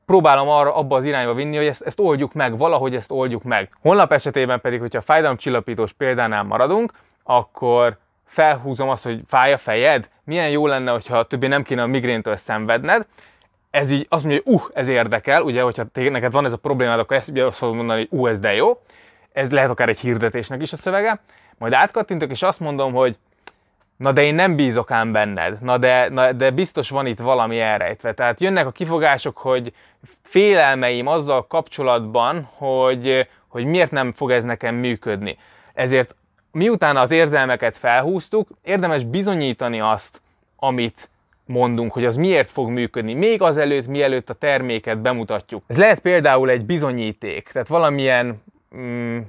próbálom 0.05 0.49
arra 0.49 0.75
abba 0.75 0.95
az 0.95 1.05
irányba 1.05 1.33
vinni, 1.33 1.57
hogy 1.57 1.65
ezt, 1.65 1.81
ezt 1.81 1.99
oldjuk 1.99 2.33
meg, 2.33 2.57
valahogy 2.57 2.95
ezt 2.95 3.11
oldjuk 3.11 3.43
meg. 3.43 3.69
Honlap 3.81 4.11
esetében 4.11 4.61
pedig, 4.61 4.79
hogyha 4.79 5.01
fájdalomcsillapítós 5.01 5.93
példánál 5.93 6.43
maradunk, 6.43 6.91
akkor 7.23 7.97
felhúzom 8.25 8.89
azt, 8.89 9.03
hogy 9.03 9.21
fáj 9.27 9.53
a 9.53 9.57
fejed, 9.57 10.09
milyen 10.23 10.49
jó 10.49 10.67
lenne, 10.67 10.91
hogyha 10.91 11.23
többé 11.23 11.47
nem 11.47 11.63
kéne 11.63 11.81
a 11.81 11.87
migréntől 11.87 12.35
szenvedned, 12.35 13.05
ez 13.69 13.91
így 13.91 14.05
azt 14.09 14.23
mondja, 14.23 14.41
hogy 14.45 14.53
uh, 14.53 14.61
ez 14.73 14.87
érdekel, 14.87 15.41
ugye, 15.41 15.61
hogyha 15.61 15.83
neked 15.93 16.31
van 16.31 16.45
ez 16.45 16.53
a 16.53 16.57
problémád, 16.57 16.99
akkor 16.99 17.17
ezt 17.17 17.29
ugye 17.29 17.45
azt 17.45 17.57
fogod 17.57 17.75
mondani, 17.75 18.07
hogy 18.09 18.19
uh, 18.19 18.29
ez 18.29 18.39
de 18.39 18.53
jó. 18.53 18.81
Ez 19.31 19.51
lehet 19.51 19.69
akár 19.69 19.89
egy 19.89 19.99
hirdetésnek 19.99 20.61
is 20.61 20.71
a 20.71 20.75
szövege. 20.75 21.19
Majd 21.61 21.73
átkattintok, 21.73 22.31
és 22.31 22.41
azt 22.41 22.59
mondom, 22.59 22.93
hogy 22.93 23.17
na 23.97 24.11
de 24.11 24.23
én 24.23 24.35
nem 24.35 24.55
bízok 24.55 24.91
ám 24.91 25.11
benned, 25.11 25.57
na 25.61 25.77
de, 25.77 26.09
na 26.09 26.31
de 26.31 26.49
biztos 26.49 26.89
van 26.89 27.05
itt 27.05 27.19
valami 27.19 27.59
elrejtve. 27.59 28.13
Tehát 28.13 28.41
jönnek 28.41 28.65
a 28.65 28.71
kifogások, 28.71 29.37
hogy 29.37 29.73
félelmeim 30.21 31.07
azzal 31.07 31.47
kapcsolatban, 31.47 32.49
hogy, 32.53 33.27
hogy 33.47 33.65
miért 33.65 33.91
nem 33.91 34.11
fog 34.11 34.31
ez 34.31 34.43
nekem 34.43 34.75
működni. 34.75 35.37
Ezért 35.73 36.15
miután 36.51 36.97
az 36.97 37.11
érzelmeket 37.11 37.77
felhúztuk, 37.77 38.49
érdemes 38.63 39.03
bizonyítani 39.03 39.79
azt, 39.79 40.21
amit 40.55 41.09
mondunk, 41.45 41.91
hogy 41.91 42.05
az 42.05 42.15
miért 42.15 42.49
fog 42.49 42.69
működni, 42.69 43.13
még 43.13 43.41
azelőtt, 43.41 43.87
mielőtt 43.87 44.29
a 44.29 44.33
terméket 44.33 44.99
bemutatjuk. 44.99 45.63
Ez 45.67 45.77
lehet 45.77 45.99
például 45.99 46.49
egy 46.49 46.65
bizonyíték, 46.65 47.49
tehát 47.51 47.67
valamilyen 47.67 48.43
mm, 48.75 49.19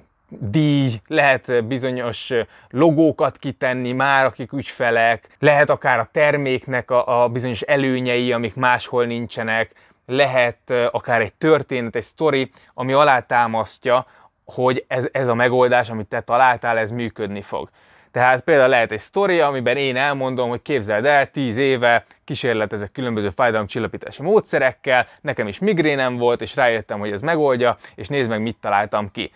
díj, 0.41 1.01
lehet 1.07 1.65
bizonyos 1.65 2.33
logókat 2.71 3.39
kitenni 3.39 3.93
már, 3.93 4.25
akik 4.25 4.53
ügyfelek, 4.53 5.29
lehet 5.39 5.71
akár 5.71 5.99
a 5.99 6.09
terméknek 6.13 6.91
a, 6.91 7.23
a 7.23 7.29
bizonyos 7.29 7.61
előnyei, 7.61 8.33
amik 8.33 8.55
máshol 8.55 9.05
nincsenek, 9.05 9.73
lehet 10.07 10.71
akár 10.91 11.21
egy 11.21 11.35
történet, 11.35 11.97
egy 11.97 12.03
sztori, 12.03 12.51
ami 12.75 12.93
alátámasztja, 12.93 14.07
hogy 14.45 14.85
ez, 14.89 15.09
ez 15.13 15.29
a 15.29 15.35
megoldás, 15.35 15.91
amit 15.91 16.07
te 16.07 16.21
találtál, 16.21 16.79
ez 16.79 16.91
működni 16.91 17.41
fog. 17.41 17.71
Tehát 18.11 18.43
például 18.43 18.69
lehet 18.69 18.93
egy 18.93 18.99
sztori, 18.99 19.41
amiben 19.41 19.77
én 19.77 19.97
elmondom, 19.97 20.49
hogy 20.49 20.63
képzeld 20.63 21.05
el, 21.05 21.31
10 21.31 21.57
éve 21.57 22.05
kísérletezek 22.25 22.93
különböző 22.93 23.31
fájdalomcsillapítási 23.31 24.23
módszerekkel, 24.23 25.07
nekem 25.21 25.49
is 25.49 25.59
migrénem 25.59 26.17
volt, 26.17 26.41
és 26.41 26.57
rájöttem, 26.57 26.99
hogy 26.99 27.13
ez 27.13 27.23
megoldja, 27.23 27.77
és 27.95 28.09
nézd 28.09 28.31
meg, 28.31 28.43
mit 28.43 28.57
találtam 28.61 29.11
ki 29.11 29.33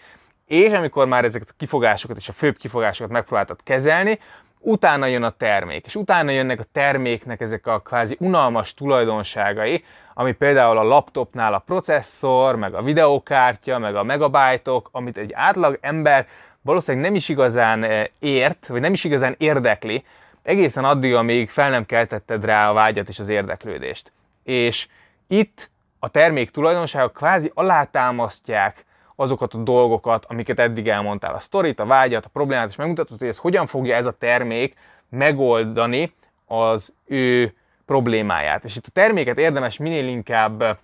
És 0.47 0.73
amikor 0.73 1.07
már 1.07 1.25
ezeket 1.25 1.51
a 1.51 1.55
kifogásokat 1.57 2.17
és 2.17 2.29
a 2.29 2.33
főbb 2.33 2.57
kifogásokat 2.57 3.13
megpróbáltad 3.13 3.63
kezelni, 3.63 4.19
utána 4.59 5.07
jön 5.07 5.23
a 5.23 5.31
termék, 5.31 5.87
és 5.87 5.95
utána 5.95 6.31
jönnek 6.31 6.61
a 6.61 6.65
terméknek 6.73 7.41
ezek 7.41 7.67
a 7.67 7.81
kvázi 7.81 8.17
unalmas 8.21 8.75
tulajdonságai, 8.75 9.85
ami 10.15 10.33
például 10.33 10.79
a 10.79 10.83
laptopnál 10.83 11.55
a 11.55 11.59
processzor, 11.59 12.57
meg 12.57 12.75
a 12.75 12.83
videókártya, 12.83 13.79
meg 13.79 13.97
a 13.97 14.03
megabájtok, 14.03 14.89
amit 14.93 15.19
egy 15.19 15.33
átlag 15.33 15.79
ember 15.81 16.27
valószínűleg 16.67 17.07
nem 17.07 17.17
is 17.17 17.29
igazán 17.29 17.85
eh, 17.85 18.05
ért, 18.21 18.67
vagy 18.67 18.81
nem 18.81 18.93
is 18.93 19.05
igazán 19.05 19.35
érdekli, 19.39 20.05
egészen 20.43 20.85
addig, 20.85 21.15
amíg 21.15 21.51
fel 21.51 21.71
nem 21.71 21.87
keltetted 21.87 22.45
rá 22.45 22.71
a 22.71 22.73
vágyat 22.73 23.09
és 23.09 23.19
az 23.19 23.29
érdeklődést. 23.29 24.13
És 24.43 24.89
itt 25.27 25.71
a 25.99 26.09
termék 26.09 26.51
tulajdonságok 26.51 27.13
kvázi 27.13 27.51
alátámasztják 27.55 28.85
azokat 29.17 29.55
a 29.55 29.59
dolgokat, 29.59 30.25
amiket 30.29 30.59
eddig 30.59 30.89
elmondtál, 30.89 31.35
a 31.35 31.39
sztorit, 31.39 31.81
a 31.81 31.87
vágyat, 31.87 32.25
a 32.25 32.31
problémát, 32.33 32.69
és 32.69 32.77
megmutatod, 32.77 33.19
hogy 33.19 33.29
ez 33.29 33.37
hogyan 33.37 33.67
fogja 33.67 33.97
ez 33.97 34.07
a 34.07 34.13
termék 34.13 34.77
megoldani 35.09 36.13
az 36.47 36.93
ő 37.07 37.55
problémáját. 37.87 38.65
És 38.65 38.77
itt 38.77 38.87
a 38.87 38.93
terméket 38.93 39.39
érdemes 39.39 39.77
minél 39.77 40.07
inkább 40.07 40.79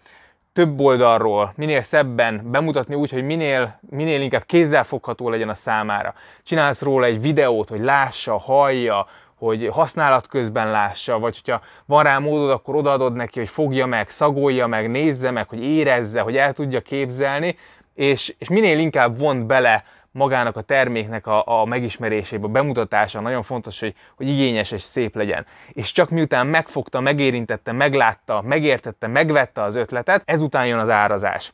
több 0.52 0.80
oldalról, 0.80 1.52
minél 1.56 1.82
szebben 1.82 2.50
bemutatni 2.50 2.94
úgy, 2.94 3.10
hogy 3.10 3.24
minél, 3.24 3.78
minél 3.90 4.20
inkább 4.20 4.44
kézzelfogható 4.44 5.28
legyen 5.28 5.48
a 5.48 5.54
számára. 5.54 6.14
Csinálsz 6.42 6.82
róla 6.82 7.06
egy 7.06 7.20
videót, 7.20 7.68
hogy 7.68 7.80
lássa, 7.80 8.38
hallja, 8.38 9.06
hogy 9.34 9.68
használat 9.72 10.26
közben 10.26 10.70
lássa, 10.70 11.18
vagy 11.18 11.40
hogyha 11.44 11.60
van 11.86 12.02
rá 12.02 12.18
módod, 12.18 12.50
akkor 12.50 12.76
odaadod 12.76 13.14
neki, 13.14 13.38
hogy 13.38 13.48
fogja 13.48 13.86
meg, 13.86 14.08
szagolja 14.08 14.66
meg, 14.66 14.90
nézze 14.90 15.30
meg, 15.30 15.48
hogy 15.48 15.62
érezze, 15.62 16.20
hogy 16.20 16.36
el 16.36 16.52
tudja 16.52 16.80
képzelni, 16.80 17.56
és, 17.94 18.34
és 18.38 18.48
minél 18.48 18.78
inkább 18.78 19.18
vont 19.18 19.46
bele 19.46 19.84
magának 20.12 20.56
a 20.56 20.60
terméknek 20.60 21.26
a, 21.26 21.60
a 21.60 21.64
megismerésébe, 21.64 22.46
a 22.46 22.48
bemutatása 22.48 23.20
nagyon 23.20 23.42
fontos, 23.42 23.80
hogy, 23.80 23.94
hogy 24.16 24.28
igényes 24.28 24.70
és 24.70 24.82
szép 24.82 25.16
legyen. 25.16 25.46
És 25.68 25.92
csak 25.92 26.10
miután 26.10 26.46
megfogta, 26.46 27.00
megérintette, 27.00 27.72
meglátta, 27.72 28.42
megértette, 28.42 29.06
megvette 29.06 29.62
az 29.62 29.76
ötletet, 29.76 30.22
ezután 30.24 30.66
jön 30.66 30.78
az 30.78 30.90
árazás. 30.90 31.52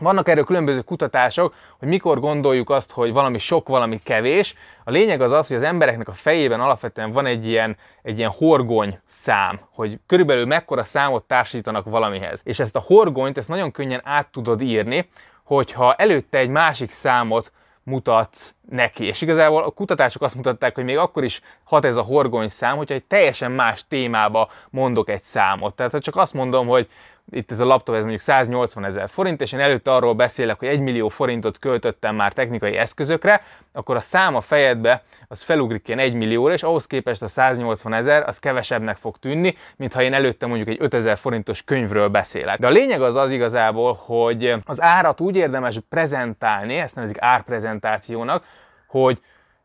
Vannak 0.00 0.28
erről 0.28 0.44
különböző 0.44 0.80
kutatások, 0.80 1.54
hogy 1.78 1.88
mikor 1.88 2.20
gondoljuk 2.20 2.70
azt, 2.70 2.90
hogy 2.90 3.12
valami 3.12 3.38
sok, 3.38 3.68
valami 3.68 4.00
kevés. 4.04 4.54
A 4.84 4.90
lényeg 4.90 5.20
az 5.20 5.32
az, 5.32 5.46
hogy 5.46 5.56
az 5.56 5.62
embereknek 5.62 6.08
a 6.08 6.12
fejében 6.12 6.60
alapvetően 6.60 7.12
van 7.12 7.26
egy 7.26 7.46
ilyen, 7.46 7.76
egy 8.02 8.18
ilyen 8.18 8.32
horgony 8.36 8.98
szám, 9.06 9.60
hogy 9.70 9.98
körülbelül 10.06 10.46
mekkora 10.46 10.84
számot 10.84 11.24
társítanak 11.24 11.90
valamihez. 11.90 12.40
És 12.44 12.58
ezt 12.58 12.76
a 12.76 12.82
horgonyt, 12.86 13.38
ezt 13.38 13.48
nagyon 13.48 13.70
könnyen 13.70 14.00
át 14.04 14.28
tudod 14.30 14.60
írni, 14.60 15.08
hogyha 15.48 15.94
előtte 15.94 16.38
egy 16.38 16.48
másik 16.48 16.90
számot 16.90 17.52
mutatsz 17.82 18.54
neki. 18.68 19.04
És 19.04 19.20
igazából 19.20 19.62
a 19.62 19.70
kutatások 19.70 20.22
azt 20.22 20.34
mutatták, 20.34 20.74
hogy 20.74 20.84
még 20.84 20.96
akkor 20.96 21.24
is 21.24 21.40
hat 21.64 21.84
ez 21.84 21.96
a 21.96 22.02
horgony 22.02 22.48
szám, 22.48 22.76
hogyha 22.76 22.94
egy 22.94 23.04
teljesen 23.04 23.50
más 23.50 23.86
témába 23.88 24.50
mondok 24.70 25.08
egy 25.08 25.22
számot. 25.22 25.74
Tehát 25.74 25.92
ha 25.92 26.00
csak 26.00 26.16
azt 26.16 26.34
mondom, 26.34 26.66
hogy 26.66 26.88
itt 27.30 27.50
ez 27.50 27.60
a 27.60 27.64
laptop, 27.64 27.94
ez 27.94 28.00
mondjuk 28.00 28.22
180 28.22 28.84
ezer 28.84 29.08
forint, 29.08 29.40
és 29.40 29.52
én 29.52 29.60
előtte 29.60 29.92
arról 29.92 30.14
beszélek, 30.14 30.58
hogy 30.58 30.68
1 30.68 30.80
millió 30.80 31.08
forintot 31.08 31.58
költöttem 31.58 32.14
már 32.14 32.32
technikai 32.32 32.76
eszközökre, 32.76 33.42
akkor 33.72 33.96
a 33.96 34.00
szám 34.00 34.34
a 34.34 34.40
fejedbe 34.40 35.02
az 35.28 35.42
felugrik 35.42 35.88
ilyen 35.88 36.00
1 36.00 36.14
millióra, 36.14 36.52
és 36.52 36.62
ahhoz 36.62 36.86
képest 36.86 37.22
a 37.22 37.26
180 37.26 37.92
ezer 37.92 38.28
az 38.28 38.38
kevesebbnek 38.38 38.96
fog 38.96 39.16
tűnni, 39.16 39.56
mint 39.76 39.92
ha 39.92 40.02
én 40.02 40.14
előtte 40.14 40.46
mondjuk 40.46 40.68
egy 40.68 40.76
5000 40.80 41.16
forintos 41.16 41.62
könyvről 41.62 42.08
beszélek. 42.08 42.58
De 42.58 42.66
a 42.66 42.70
lényeg 42.70 43.02
az 43.02 43.16
az 43.16 43.30
igazából, 43.30 43.98
hogy 44.04 44.54
az 44.64 44.82
árat 44.82 45.20
úgy 45.20 45.36
érdemes 45.36 45.78
prezentálni, 45.88 46.76
ezt 46.76 46.94
nevezik 46.94 47.16
árprezentációnak, 47.20 48.44
hogy 48.86 49.20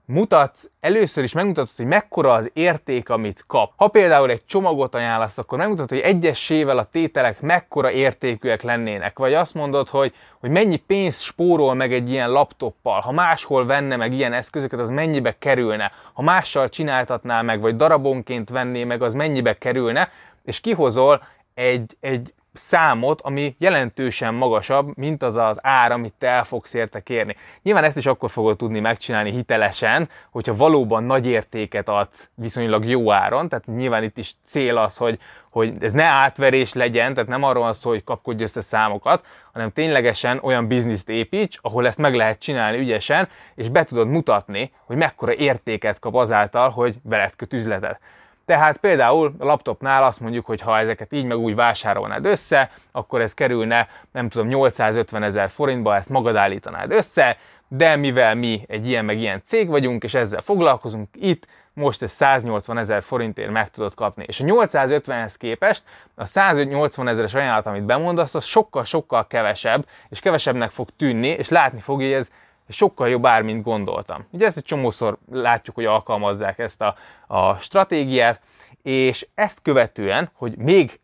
mutatsz, 0.06 0.70
először 0.80 1.24
is 1.24 1.34
megmutatod, 1.34 1.76
hogy 1.76 1.86
mekkora 1.86 2.34
az 2.34 2.52
érték, 2.54 3.10
amit 3.10 3.44
kap. 3.48 3.72
Ha 3.76 3.88
például 3.88 4.30
egy 4.30 4.46
csomagot 4.46 4.96
ajánlasz, 4.96 5.38
akkor 5.38 5.58
megmutatod, 5.58 5.90
hogy 5.90 6.00
egyesével 6.00 6.78
a 6.78 6.84
tételek 6.84 7.42
mekkora 7.42 7.92
értékűek 7.92 8.62
lennének. 8.62 9.18
Vagy 9.18 9.34
azt 9.34 9.54
mondod, 9.54 9.90
hogy, 9.90 10.14
hogy 10.40 10.50
mennyi 10.50 10.76
pénzt 10.76 11.24
spórol 11.24 11.74
meg 11.74 11.94
egy 11.94 12.10
ilyen 12.10 12.32
laptoppal. 12.32 13.00
Ha 13.00 13.12
máshol 13.12 13.66
venne 13.66 13.96
meg 13.96 14.14
ilyen 14.14 14.34
eszközöket, 14.34 14.80
az 14.80 14.90
mennyibe 14.90 15.36
kerülne. 15.40 15.92
Ha 16.14 16.22
mással 16.22 16.70
csináltatná 16.70 17.42
meg, 17.42 17.62
vagy 17.62 17.76
darabonként 17.76 18.50
venné 18.50 18.84
meg, 18.84 19.02
az 19.02 19.14
mennyibe 19.14 19.58
kerülne. 19.58 20.10
És 20.44 20.60
kihozol 20.60 21.24
egy, 21.54 21.98
egy 22.00 22.34
számot, 22.54 23.22
ami 23.22 23.56
jelentősen 23.60 24.34
magasabb, 24.34 24.98
mint 24.98 25.24
az 25.24 25.36
az 25.36 25.60
ár, 25.62 25.92
amit 25.92 26.14
te 26.18 26.28
el 26.28 26.44
fogsz 26.44 26.74
érte 26.74 27.00
kérni. 27.00 27.36
Nyilván 27.62 27.84
ezt 27.84 27.98
is 27.98 28.06
akkor 28.06 28.30
fogod 28.30 28.58
tudni 28.58 28.80
megcsinálni 28.80 29.32
hitelesen, 29.32 30.10
hogyha 30.32 30.56
valóban 30.56 31.04
nagy 31.04 31.28
értéket 31.28 31.90
adsz 31.90 32.30
viszonylag 32.36 32.86
jó 32.86 33.12
áron, 33.12 33.50
tehát 33.50 33.66
nyilván 33.66 34.04
itt 34.04 34.18
is 34.18 34.34
cél 34.46 34.78
az, 34.78 34.98
hogy, 34.98 35.20
hogy 35.50 35.74
ez 35.80 35.94
ne 35.94 36.04
átverés 36.04 36.74
legyen, 36.74 37.14
tehát 37.14 37.30
nem 37.30 37.44
arról 37.44 37.64
van 37.64 37.74
szó, 37.74 37.90
hogy 37.90 38.04
kapkodj 38.04 38.44
össze 38.44 38.62
számokat, 38.62 39.26
hanem 39.54 39.72
ténylegesen 39.72 40.40
olyan 40.42 40.68
bizniszt 40.68 41.10
építs, 41.10 41.58
ahol 41.62 41.88
ezt 41.88 41.98
meg 41.98 42.16
lehet 42.16 42.40
csinálni 42.40 42.78
ügyesen, 42.78 43.28
és 43.56 43.70
be 43.70 43.84
tudod 43.84 44.08
mutatni, 44.08 44.72
hogy 44.86 44.96
mekkora 44.96 45.34
értéket 45.34 46.00
kap 46.00 46.16
azáltal, 46.16 46.70
hogy 46.70 46.96
veled 47.04 47.36
köt 47.36 47.54
üzletet. 47.54 48.00
Tehát 48.46 48.78
például 48.78 49.36
a 49.40 49.46
laptopnál 49.46 50.04
azt 50.04 50.20
mondjuk, 50.20 50.46
hogy 50.46 50.62
ha 50.62 50.78
ezeket 50.78 51.14
így 51.14 51.26
meg 51.26 51.38
úgy 51.38 51.56
vásárolnád 51.56 52.26
össze, 52.26 52.70
akkor 52.92 53.22
ez 53.22 53.34
kerülne, 53.34 53.88
nem 54.12 54.30
tudom, 54.30 54.48
850 54.48 55.24
ezer 55.24 55.50
forintba, 55.50 55.96
ezt 55.96 56.10
magad 56.10 56.36
állítanád 56.36 56.92
össze, 56.92 57.38
de 57.68 57.96
mivel 57.96 58.36
mi 58.36 58.66
egy 58.68 58.88
ilyen 58.88 59.06
meg 59.06 59.20
ilyen 59.20 59.42
cég 59.46 59.68
vagyunk, 59.68 60.04
és 60.04 60.14
ezzel 60.14 60.42
foglalkozunk, 60.42 61.10
itt 61.14 61.48
most 61.74 62.02
ez 62.02 62.12
180 62.12 62.78
ezer 62.78 63.04
forintért 63.04 63.52
meg 63.52 63.70
tudod 63.70 63.94
kapni. 63.94 64.24
És 64.28 64.40
a 64.40 64.44
850-hez 64.44 65.34
képest 65.38 65.84
a 66.16 66.26
180 66.26 67.08
ezeres 67.08 67.34
ajánlat, 67.34 67.66
amit 67.66 67.84
bemondasz, 67.84 68.36
az 68.36 68.44
sokkal-sokkal 68.44 69.28
kevesebb, 69.28 69.86
és 70.10 70.20
kevesebbnek 70.20 70.70
fog 70.70 70.90
tűnni, 70.98 71.28
és 71.28 71.50
látni 71.50 71.80
fogja, 71.80 72.08
hogy 72.08 72.16
ez 72.16 72.32
sokkal 72.68 73.10
jobb 73.10 73.26
ár, 73.26 73.42
mint 73.42 73.64
gondoltam. 73.64 74.26
Ugye 74.32 74.46
ezt 74.46 74.58
egy 74.58 74.64
csomószor 74.64 75.18
látjuk, 75.32 75.76
hogy 75.76 75.86
alkalmazzák 75.86 76.60
ezt 76.60 76.82
a, 76.82 76.96
a 77.28 77.56
stratégiát, 77.56 78.42
és 78.82 79.28
ezt 79.36 79.62
követően, 79.62 80.30
hogy 80.34 80.58
még 80.58 81.00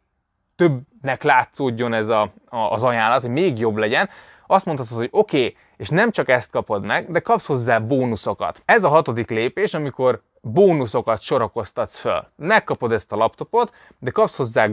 többnek 0.55 1.23
látszódjon 1.23 1.93
ez 1.93 2.09
a, 2.09 2.21
a, 2.49 2.57
az 2.57 2.83
ajánlat, 2.83 3.21
hogy 3.21 3.31
még 3.31 3.59
jobb 3.59 3.77
legyen, 3.77 4.09
azt 4.47 4.65
mondhatod, 4.65 4.97
hogy 4.97 5.09
oké, 5.11 5.37
okay, 5.37 5.57
és 5.77 5.89
nem 5.89 6.11
csak 6.11 6.29
ezt 6.29 6.51
kapod 6.51 6.85
meg, 6.85 7.11
de 7.11 7.19
kapsz 7.19 7.45
hozzá 7.45 7.79
bónuszokat. 7.79 8.61
Ez 8.65 8.83
a 8.83 8.89
hatodik 8.89 9.29
lépés, 9.29 9.73
amikor 9.73 10.21
bónuszokat 10.41 11.22
sorakoztatsz 11.22 11.98
föl. 11.98 12.27
Megkapod 12.36 12.91
ezt 12.91 13.12
a 13.12 13.15
laptopot, 13.15 13.74
de 14.00 14.12
kapsz 14.12 14.36
hozzá, 14.36 14.67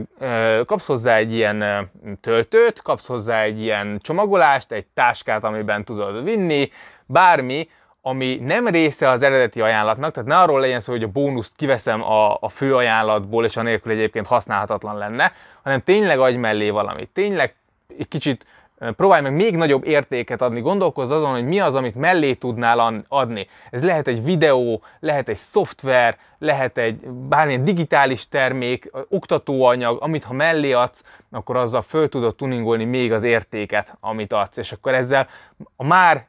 kapsz 0.65 0.85
hozzá 0.85 1.15
egy 1.15 1.33
ilyen 1.33 1.89
töltőt, 2.21 2.81
kapsz 2.81 3.05
hozzá 3.05 3.41
egy 3.41 3.61
ilyen 3.61 3.99
csomagolást, 4.01 4.71
egy 4.71 4.85
táskát, 4.93 5.43
amiben 5.43 5.83
tudod 5.83 6.23
vinni, 6.23 6.71
bármi, 7.05 7.69
ami 8.01 8.35
nem 8.35 8.67
része 8.67 9.09
az 9.09 9.21
eredeti 9.21 9.61
ajánlatnak, 9.61 10.11
tehát 10.13 10.29
ne 10.29 10.37
arról 10.37 10.59
legyen 10.59 10.79
szó, 10.79 10.91
hogy 10.91 11.03
a 11.03 11.07
bónuszt 11.07 11.55
kiveszem 11.55 12.03
a, 12.03 12.37
a 12.39 12.49
fő 12.49 12.75
ajánlatból, 12.75 13.45
és 13.45 13.57
anélkül 13.57 13.91
egyébként 13.91 14.27
használhatatlan 14.27 14.97
lenne, 14.97 15.31
hanem 15.63 15.81
tényleg 15.81 16.19
adj 16.19 16.35
mellé 16.35 16.69
valamit. 16.69 17.09
Tényleg 17.09 17.55
egy 17.97 18.07
kicsit 18.07 18.45
próbálj 18.95 19.21
meg 19.21 19.33
még 19.33 19.55
nagyobb 19.55 19.85
értéket 19.85 20.41
adni, 20.41 20.61
gondolkozz 20.61 21.11
azon, 21.11 21.31
hogy 21.31 21.45
mi 21.45 21.59
az, 21.59 21.75
amit 21.75 21.95
mellé 21.95 22.33
tudnál 22.33 23.03
adni. 23.07 23.47
Ez 23.71 23.83
lehet 23.83 24.07
egy 24.07 24.23
videó, 24.23 24.81
lehet 24.99 25.29
egy 25.29 25.35
szoftver, 25.35 26.17
lehet 26.39 26.77
egy 26.77 26.95
bármilyen 27.09 27.63
digitális 27.63 28.27
termék, 28.27 28.91
oktatóanyag, 29.09 29.97
amit 30.01 30.23
ha 30.23 30.33
mellé 30.33 30.71
adsz, 30.71 31.03
akkor 31.31 31.55
azzal 31.55 31.81
föl 31.81 32.09
tudod 32.09 32.35
tuningolni 32.35 32.85
még 32.85 33.13
az 33.13 33.23
értéket, 33.23 33.97
amit 33.99 34.33
adsz, 34.33 34.57
és 34.57 34.71
akkor 34.71 34.93
ezzel 34.93 35.27
a 35.75 35.83
már 35.83 36.27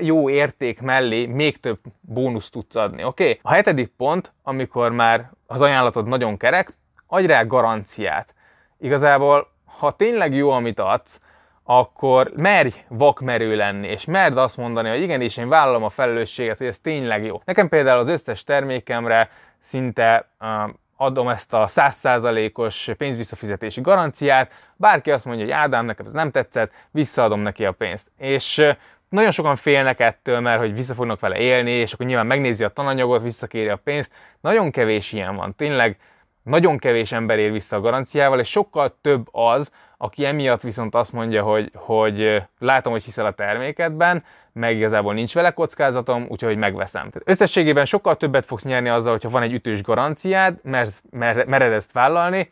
jó 0.00 0.30
érték 0.30 0.80
mellé 0.80 1.26
még 1.26 1.60
több 1.60 1.78
bónuszt 2.00 2.52
tudsz 2.52 2.76
adni, 2.76 3.04
oké? 3.04 3.24
Okay? 3.24 3.38
A 3.42 3.52
hetedik 3.52 3.92
pont, 3.96 4.32
amikor 4.42 4.90
már 4.90 5.30
az 5.46 5.60
ajánlatod 5.60 6.06
nagyon 6.06 6.36
kerek, 6.36 6.72
adj 7.06 7.26
rá 7.26 7.42
garanciát. 7.42 8.34
Igazából, 8.78 9.48
ha 9.64 9.90
tényleg 9.90 10.34
jó, 10.34 10.50
amit 10.50 10.80
adsz, 10.80 11.20
akkor 11.68 12.32
merj 12.36 12.70
vakmerő 12.88 13.56
lenni, 13.56 13.88
és 13.88 14.04
merd 14.04 14.36
azt 14.36 14.56
mondani, 14.56 14.88
hogy 14.88 15.02
igenis 15.02 15.36
én 15.36 15.48
vállalom 15.48 15.82
a 15.82 15.88
felelősséget, 15.88 16.58
hogy 16.58 16.66
ez 16.66 16.78
tényleg 16.78 17.24
jó. 17.24 17.40
Nekem 17.44 17.68
például 17.68 17.98
az 17.98 18.08
összes 18.08 18.44
termékemre 18.44 19.30
szinte 19.58 20.28
uh, 20.40 20.48
adom 20.96 21.28
ezt 21.28 21.52
a 21.52 21.66
100%-os 21.66 22.90
pénzvisszafizetési 22.96 23.80
garanciát, 23.80 24.52
bárki 24.76 25.10
azt 25.10 25.24
mondja, 25.24 25.44
hogy 25.44 25.54
Ádám, 25.54 25.84
nekem 25.84 26.06
ez 26.06 26.12
nem 26.12 26.30
tetszett, 26.30 26.72
visszaadom 26.90 27.40
neki 27.40 27.64
a 27.64 27.72
pénzt. 27.72 28.10
És 28.18 28.58
uh, 28.58 28.76
nagyon 29.08 29.30
sokan 29.30 29.56
félnek 29.56 30.00
ettől, 30.00 30.40
mert 30.40 30.60
hogy 30.60 30.74
vissza 30.74 30.94
fognak 30.94 31.20
vele 31.20 31.38
élni, 31.38 31.70
és 31.70 31.92
akkor 31.92 32.06
nyilván 32.06 32.26
megnézi 32.26 32.64
a 32.64 32.68
tananyagot, 32.68 33.22
visszakéri 33.22 33.68
a 33.68 33.76
pénzt. 33.76 34.12
Nagyon 34.40 34.70
kevés 34.70 35.12
ilyen 35.12 35.36
van. 35.36 35.54
Tényleg 35.54 35.98
nagyon 36.46 36.78
kevés 36.78 37.12
ember 37.12 37.38
ér 37.38 37.52
vissza 37.52 37.76
a 37.76 37.80
garanciával, 37.80 38.38
és 38.40 38.48
sokkal 38.48 38.98
több 39.00 39.28
az, 39.34 39.70
aki 39.98 40.24
emiatt 40.24 40.60
viszont 40.60 40.94
azt 40.94 41.12
mondja, 41.12 41.42
hogy, 41.42 41.70
hogy 41.74 42.42
látom, 42.58 42.92
hogy 42.92 43.04
hiszel 43.04 43.26
a 43.26 43.32
termékedben, 43.32 44.24
meg 44.52 44.76
igazából 44.76 45.14
nincs 45.14 45.34
vele 45.34 45.50
kockázatom, 45.50 46.26
úgyhogy 46.28 46.56
megveszem. 46.56 47.10
Tehát 47.10 47.28
összességében 47.28 47.84
sokkal 47.84 48.16
többet 48.16 48.46
fogsz 48.46 48.64
nyerni 48.64 48.88
azzal, 48.88 49.12
hogyha 49.12 49.30
van 49.30 49.42
egy 49.42 49.52
ütős 49.52 49.82
garanciád, 49.82 50.58
mert 50.62 51.46
mered 51.46 51.72
ezt 51.72 51.92
vállalni, 51.92 52.50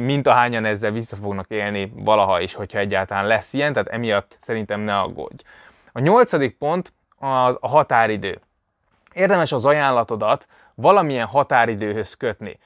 mint 0.00 0.26
ahányan 0.26 0.64
ezzel 0.64 0.90
vissza 0.90 1.16
fognak 1.16 1.46
élni 1.48 1.92
valaha 1.94 2.40
is, 2.40 2.54
hogyha 2.54 2.78
egyáltalán 2.78 3.26
lesz 3.26 3.52
ilyen, 3.52 3.72
tehát 3.72 3.88
emiatt 3.88 4.38
szerintem 4.40 4.80
ne 4.80 4.98
aggódj. 4.98 5.42
A 5.92 6.00
nyolcadik 6.00 6.56
pont 6.56 6.92
az 7.18 7.58
a 7.60 7.68
határidő. 7.68 8.40
Érdemes 9.12 9.52
az 9.52 9.66
ajánlatodat 9.66 10.46
valamilyen 10.74 11.26
határidőhöz 11.26 12.14
kötni. 12.14 12.58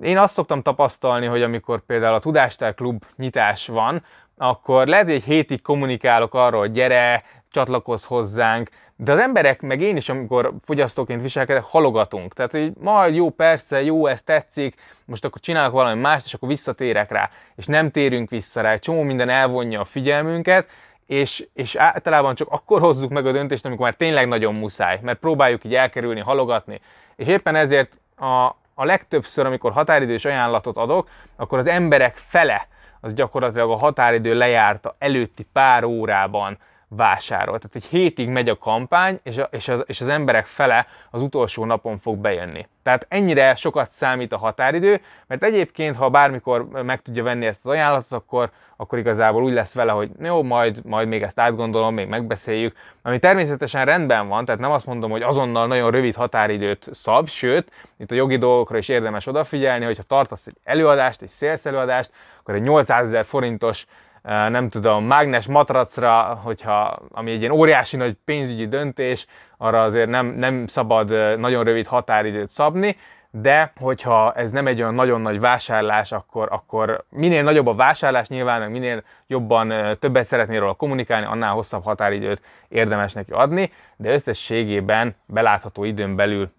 Én 0.00 0.18
azt 0.18 0.34
szoktam 0.34 0.62
tapasztalni, 0.62 1.26
hogy 1.26 1.42
amikor 1.42 1.80
például 1.86 2.14
a 2.14 2.20
Tudástár 2.20 2.74
Klub 2.74 3.04
nyitás 3.16 3.66
van, 3.66 4.04
akkor 4.36 4.86
lehet, 4.86 5.08
egy 5.08 5.24
hétig 5.24 5.62
kommunikálok 5.62 6.34
arról, 6.34 6.60
hogy 6.60 6.72
gyere, 6.72 7.24
csatlakozz 7.50 8.04
hozzánk, 8.04 8.70
de 8.96 9.12
az 9.12 9.18
emberek, 9.18 9.60
meg 9.60 9.80
én 9.80 9.96
is, 9.96 10.08
amikor 10.08 10.52
fogyasztóként 10.64 11.22
viselkedek, 11.22 11.64
halogatunk. 11.64 12.34
Tehát, 12.34 12.50
hogy 12.50 12.72
majd 12.80 13.14
jó, 13.14 13.30
persze, 13.30 13.82
jó, 13.82 14.06
ez 14.06 14.22
tetszik, 14.22 14.80
most 15.04 15.24
akkor 15.24 15.40
csinálok 15.40 15.72
valami 15.72 16.00
mást, 16.00 16.26
és 16.26 16.34
akkor 16.34 16.48
visszatérek 16.48 17.10
rá, 17.10 17.30
és 17.56 17.66
nem 17.66 17.90
térünk 17.90 18.30
vissza 18.30 18.60
rá. 18.60 18.76
Csomó 18.76 19.02
minden 19.02 19.28
elvonja 19.28 19.80
a 19.80 19.84
figyelmünket, 19.84 20.68
és, 21.06 21.46
és 21.54 21.74
általában 21.74 22.34
csak 22.34 22.48
akkor 22.50 22.80
hozzuk 22.80 23.10
meg 23.10 23.26
a 23.26 23.32
döntést, 23.32 23.64
amikor 23.64 23.84
már 23.84 23.94
tényleg 23.94 24.28
nagyon 24.28 24.54
muszáj, 24.54 24.98
mert 25.02 25.18
próbáljuk 25.18 25.64
így 25.64 25.74
elkerülni, 25.74 26.20
halogatni. 26.20 26.80
És 27.16 27.26
éppen 27.26 27.54
ezért 27.54 27.98
a, 28.16 28.56
a 28.80 28.84
legtöbbször, 28.84 29.46
amikor 29.46 29.72
határidős 29.72 30.24
ajánlatot 30.24 30.76
adok, 30.76 31.08
akkor 31.36 31.58
az 31.58 31.66
emberek 31.66 32.16
fele 32.16 32.66
az 33.00 33.14
gyakorlatilag 33.14 33.70
a 33.70 33.76
határidő 33.76 34.34
lejárta 34.34 34.96
előtti 34.98 35.46
pár 35.52 35.84
órában 35.84 36.58
vásárol. 36.88 37.58
Tehát 37.58 37.76
egy 37.76 37.84
hétig 37.84 38.28
megy 38.28 38.48
a 38.48 38.58
kampány, 38.58 39.20
és, 39.22 39.38
a, 39.38 39.48
és, 39.50 39.68
az, 39.68 39.84
és 39.86 40.00
az 40.00 40.08
emberek 40.08 40.46
fele 40.46 40.86
az 41.10 41.22
utolsó 41.22 41.64
napon 41.64 41.98
fog 41.98 42.18
bejönni. 42.18 42.66
Tehát 42.82 43.06
ennyire 43.08 43.54
sokat 43.54 43.90
számít 43.90 44.32
a 44.32 44.38
határidő, 44.38 45.00
mert 45.26 45.44
egyébként, 45.44 45.96
ha 45.96 46.08
bármikor 46.08 46.68
meg 46.68 47.02
tudja 47.02 47.22
venni 47.22 47.46
ezt 47.46 47.60
az 47.62 47.70
ajánlatot, 47.70 48.12
akkor, 48.12 48.50
akkor 48.76 48.98
igazából 48.98 49.42
úgy 49.42 49.52
lesz 49.52 49.74
vele, 49.74 49.92
hogy 49.92 50.10
jó, 50.20 50.42
majd, 50.42 50.84
majd 50.84 51.08
még 51.08 51.22
ezt 51.22 51.40
átgondolom, 51.40 51.94
még 51.94 52.08
megbeszéljük, 52.08 52.76
ami 53.02 53.18
természetesen 53.18 53.84
rendben 53.84 54.28
van, 54.28 54.44
tehát 54.44 54.60
nem 54.60 54.70
azt 54.70 54.86
mondom, 54.86 55.10
hogy 55.10 55.22
azonnal 55.22 55.66
nagyon 55.66 55.90
rövid 55.90 56.14
határidőt 56.14 56.88
szab, 56.92 57.28
sőt, 57.28 57.72
itt 57.98 58.10
a 58.10 58.14
jogi 58.14 58.36
dolgokra 58.36 58.78
is 58.78 58.88
érdemes 58.88 59.26
odafigyelni, 59.26 59.84
hogyha 59.84 60.02
tartasz 60.02 60.46
egy 60.46 60.56
előadást, 60.64 61.22
egy 61.22 61.30
sales 61.30 61.64
előadást, 61.64 62.10
akkor 62.40 62.54
egy 62.54 62.62
800 62.62 63.06
ezer 63.06 63.24
forintos 63.24 63.86
nem 64.22 64.68
tudom, 64.68 65.04
mágnes 65.04 65.46
matracra, 65.46 66.40
hogyha, 66.42 66.98
ami 67.10 67.30
egy 67.30 67.40
ilyen 67.40 67.52
óriási 67.52 67.96
nagy 67.96 68.16
pénzügyi 68.24 68.66
döntés, 68.66 69.26
arra 69.56 69.82
azért 69.82 70.08
nem, 70.08 70.26
nem 70.26 70.66
szabad 70.66 71.38
nagyon 71.38 71.64
rövid 71.64 71.86
határidőt 71.86 72.48
szabni, 72.48 72.96
de 73.30 73.72
hogyha 73.80 74.32
ez 74.32 74.50
nem 74.50 74.66
egy 74.66 74.80
olyan 74.80 74.94
nagyon 74.94 75.20
nagy 75.20 75.40
vásárlás, 75.40 76.12
akkor, 76.12 76.48
akkor 76.50 77.04
minél 77.10 77.42
nagyobb 77.42 77.66
a 77.66 77.74
vásárlás 77.74 78.28
nyilván, 78.28 78.70
minél 78.70 79.02
jobban 79.26 79.96
többet 79.98 80.24
szeretnél 80.24 80.60
róla 80.60 80.74
kommunikálni, 80.74 81.26
annál 81.26 81.52
hosszabb 81.52 81.84
határidőt 81.84 82.42
érdemes 82.68 83.12
neki 83.12 83.32
adni, 83.32 83.72
de 83.96 84.12
összességében 84.12 85.16
belátható 85.26 85.84
időn 85.84 86.16
belül 86.16 86.50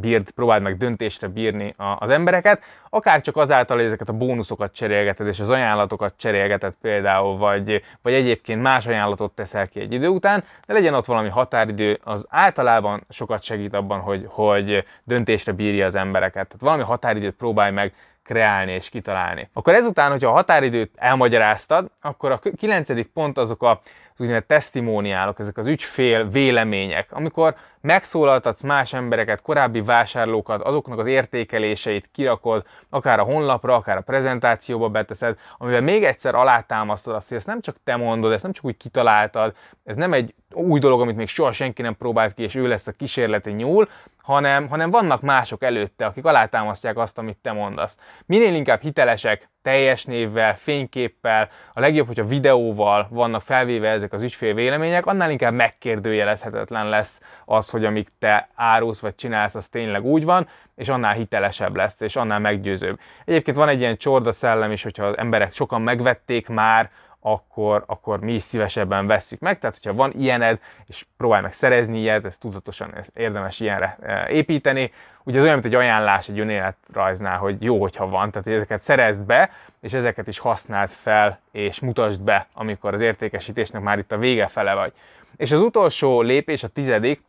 bírd, 0.00 0.30
próbáld 0.30 0.62
meg 0.62 0.76
döntésre 0.76 1.28
bírni 1.28 1.74
az 1.98 2.10
embereket, 2.10 2.62
akár 2.90 3.20
csak 3.20 3.36
azáltal, 3.36 3.76
hogy 3.76 3.86
ezeket 3.86 4.08
a 4.08 4.12
bónuszokat 4.12 4.72
cserélgeted, 4.72 5.26
és 5.26 5.40
az 5.40 5.50
ajánlatokat 5.50 6.14
cserélgeted 6.16 6.74
például, 6.80 7.36
vagy, 7.36 7.82
vagy 8.02 8.12
egyébként 8.12 8.62
más 8.62 8.86
ajánlatot 8.86 9.32
teszel 9.32 9.68
ki 9.68 9.80
egy 9.80 9.92
idő 9.92 10.08
után, 10.08 10.44
de 10.66 10.72
legyen 10.72 10.94
ott 10.94 11.04
valami 11.04 11.28
határidő, 11.28 11.98
az 12.04 12.26
általában 12.28 13.04
sokat 13.08 13.42
segít 13.42 13.74
abban, 13.74 14.00
hogy, 14.00 14.26
hogy 14.28 14.84
döntésre 15.04 15.52
bírja 15.52 15.86
az 15.86 15.94
embereket. 15.94 16.46
Tehát 16.46 16.60
valami 16.60 16.82
határidőt 16.82 17.34
próbálj 17.34 17.72
meg 17.72 17.94
kreálni 18.22 18.72
és 18.72 18.88
kitalálni. 18.88 19.48
Akkor 19.52 19.74
ezután, 19.74 20.10
hogyha 20.10 20.30
a 20.30 20.34
határidőt 20.34 20.92
elmagyaráztad, 20.96 21.90
akkor 22.00 22.30
a 22.30 22.40
kilencedik 22.56 23.06
pont 23.06 23.38
azok 23.38 23.62
a 23.62 23.80
úgynevezett 24.22 24.48
testimóniálok, 24.48 25.38
ezek 25.38 25.56
az 25.56 25.66
ügyfél 25.66 26.28
vélemények, 26.28 27.12
amikor 27.12 27.54
megszólaltatsz 27.80 28.62
más 28.62 28.92
embereket, 28.92 29.42
korábbi 29.42 29.80
vásárlókat, 29.80 30.62
azoknak 30.62 30.98
az 30.98 31.06
értékeléseit 31.06 32.10
kirakod, 32.12 32.66
akár 32.90 33.18
a 33.18 33.22
honlapra, 33.22 33.74
akár 33.74 33.96
a 33.96 34.00
prezentációba 34.00 34.88
beteszed, 34.88 35.38
amivel 35.58 35.80
még 35.80 36.04
egyszer 36.04 36.34
alátámasztod 36.34 37.14
azt, 37.14 37.28
hogy 37.28 37.36
ezt 37.36 37.46
nem 37.46 37.60
csak 37.60 37.76
te 37.84 37.96
mondod, 37.96 38.32
ezt 38.32 38.42
nem 38.42 38.52
csak 38.52 38.64
úgy 38.64 38.76
kitaláltad, 38.76 39.54
ez 39.84 39.96
nem 39.96 40.12
egy 40.12 40.34
új 40.52 40.80
dolog, 40.80 41.00
amit 41.00 41.16
még 41.16 41.28
soha 41.28 41.52
senki 41.52 41.82
nem 41.82 41.96
próbált 41.96 42.34
ki, 42.34 42.42
és 42.42 42.54
ő 42.54 42.66
lesz 42.66 42.86
a 42.86 42.92
kísérleti 42.92 43.50
nyúl, 43.50 43.88
hanem, 44.22 44.68
hanem 44.68 44.90
vannak 44.90 45.20
mások 45.20 45.62
előtte, 45.62 46.06
akik 46.06 46.24
alátámasztják 46.24 46.98
azt, 46.98 47.18
amit 47.18 47.36
te 47.42 47.52
mondasz. 47.52 47.98
Minél 48.26 48.54
inkább 48.54 48.80
hitelesek, 48.80 49.48
teljes 49.62 50.04
névvel, 50.04 50.56
fényképpel, 50.56 51.48
a 51.72 51.80
legjobb, 51.80 52.06
hogyha 52.06 52.24
videóval 52.24 53.06
vannak 53.10 53.42
felvéve 53.42 53.88
ezek 53.88 54.11
az 54.12 54.22
ügyfél 54.22 54.54
vélemények, 54.54 55.06
annál 55.06 55.30
inkább 55.30 55.54
megkérdőjelezhetetlen 55.54 56.88
lesz 56.88 57.20
az, 57.44 57.70
hogy 57.70 57.84
amik 57.84 58.08
te 58.18 58.48
árulsz 58.54 59.00
vagy 59.00 59.14
csinálsz, 59.14 59.54
az 59.54 59.68
tényleg 59.68 60.04
úgy 60.04 60.24
van, 60.24 60.48
és 60.76 60.88
annál 60.88 61.14
hitelesebb 61.14 61.76
lesz, 61.76 62.00
és 62.00 62.16
annál 62.16 62.38
meggyőzőbb. 62.38 62.98
Egyébként 63.24 63.56
van 63.56 63.68
egy 63.68 63.80
ilyen 63.80 63.96
csorda 63.96 64.32
szellem 64.32 64.72
is, 64.72 64.82
hogyha 64.82 65.04
az 65.04 65.18
emberek 65.18 65.52
sokan 65.52 65.82
megvették 65.82 66.48
már, 66.48 66.90
akkor, 67.24 67.84
akkor 67.86 68.20
mi 68.20 68.32
is 68.32 68.42
szívesebben 68.42 69.06
vesszük 69.06 69.40
meg. 69.40 69.58
Tehát, 69.58 69.78
hogyha 69.82 69.96
van 69.96 70.12
ilyened, 70.12 70.60
és 70.86 71.06
próbálj 71.16 71.42
meg 71.42 71.52
szerezni 71.52 71.98
ilyet, 71.98 72.24
ez 72.24 72.38
tudatosan 72.38 72.94
ez 72.94 73.08
érdemes 73.14 73.60
ilyenre 73.60 73.98
e, 74.02 74.28
építeni. 74.30 74.92
Ugye 75.24 75.36
ez 75.38 75.42
olyan, 75.42 75.54
mint 75.54 75.66
egy 75.66 75.74
ajánlás 75.74 76.28
egy 76.28 76.38
önéletrajznál, 76.38 77.38
hogy 77.38 77.62
jó, 77.62 77.80
hogyha 77.80 78.08
van, 78.08 78.30
tehát 78.30 78.46
hogy 78.46 78.56
ezeket 78.56 78.82
szerezd 78.82 79.20
be, 79.20 79.50
és 79.80 79.92
ezeket 79.92 80.26
is 80.26 80.38
használd 80.38 80.88
fel, 80.88 81.40
és 81.50 81.80
mutasd 81.80 82.20
be, 82.20 82.46
amikor 82.54 82.94
az 82.94 83.00
értékesítésnek 83.00 83.82
már 83.82 83.98
itt 83.98 84.12
a 84.12 84.18
vége 84.18 84.46
fele 84.46 84.74
vagy. 84.74 84.92
És 85.36 85.52
az 85.52 85.60
utolsó 85.60 86.20
lépés, 86.20 86.62
a 86.62 86.68
tizedik, 86.68 87.22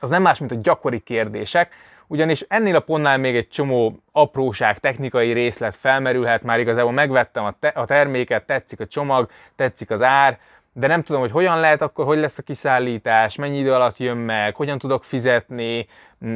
az 0.00 0.10
nem 0.10 0.22
más, 0.22 0.38
mint 0.38 0.52
a 0.52 0.58
gyakori 0.62 1.00
kérdések, 1.00 1.72
ugyanis 2.08 2.44
ennél 2.48 2.76
a 2.76 2.80
pontnál 2.80 3.18
még 3.18 3.36
egy 3.36 3.48
csomó 3.48 3.98
apróság, 4.12 4.78
technikai 4.78 5.32
részlet 5.32 5.76
felmerülhet, 5.76 6.42
már 6.42 6.60
igazából 6.60 6.92
megvettem 6.92 7.44
a, 7.44 7.54
te- 7.60 7.68
a 7.68 7.84
terméket, 7.84 8.46
tetszik 8.46 8.80
a 8.80 8.86
csomag, 8.86 9.30
tetszik 9.56 9.90
az 9.90 10.02
ár, 10.02 10.38
de 10.72 10.86
nem 10.86 11.02
tudom, 11.02 11.20
hogy 11.20 11.30
hogyan 11.30 11.60
lehet 11.60 11.82
akkor, 11.82 12.04
hogy 12.04 12.18
lesz 12.18 12.38
a 12.38 12.42
kiszállítás, 12.42 13.36
mennyi 13.36 13.58
idő 13.58 13.72
alatt 13.72 13.96
jön 13.96 14.16
meg, 14.16 14.54
hogyan 14.54 14.78
tudok 14.78 15.04
fizetni, 15.04 15.86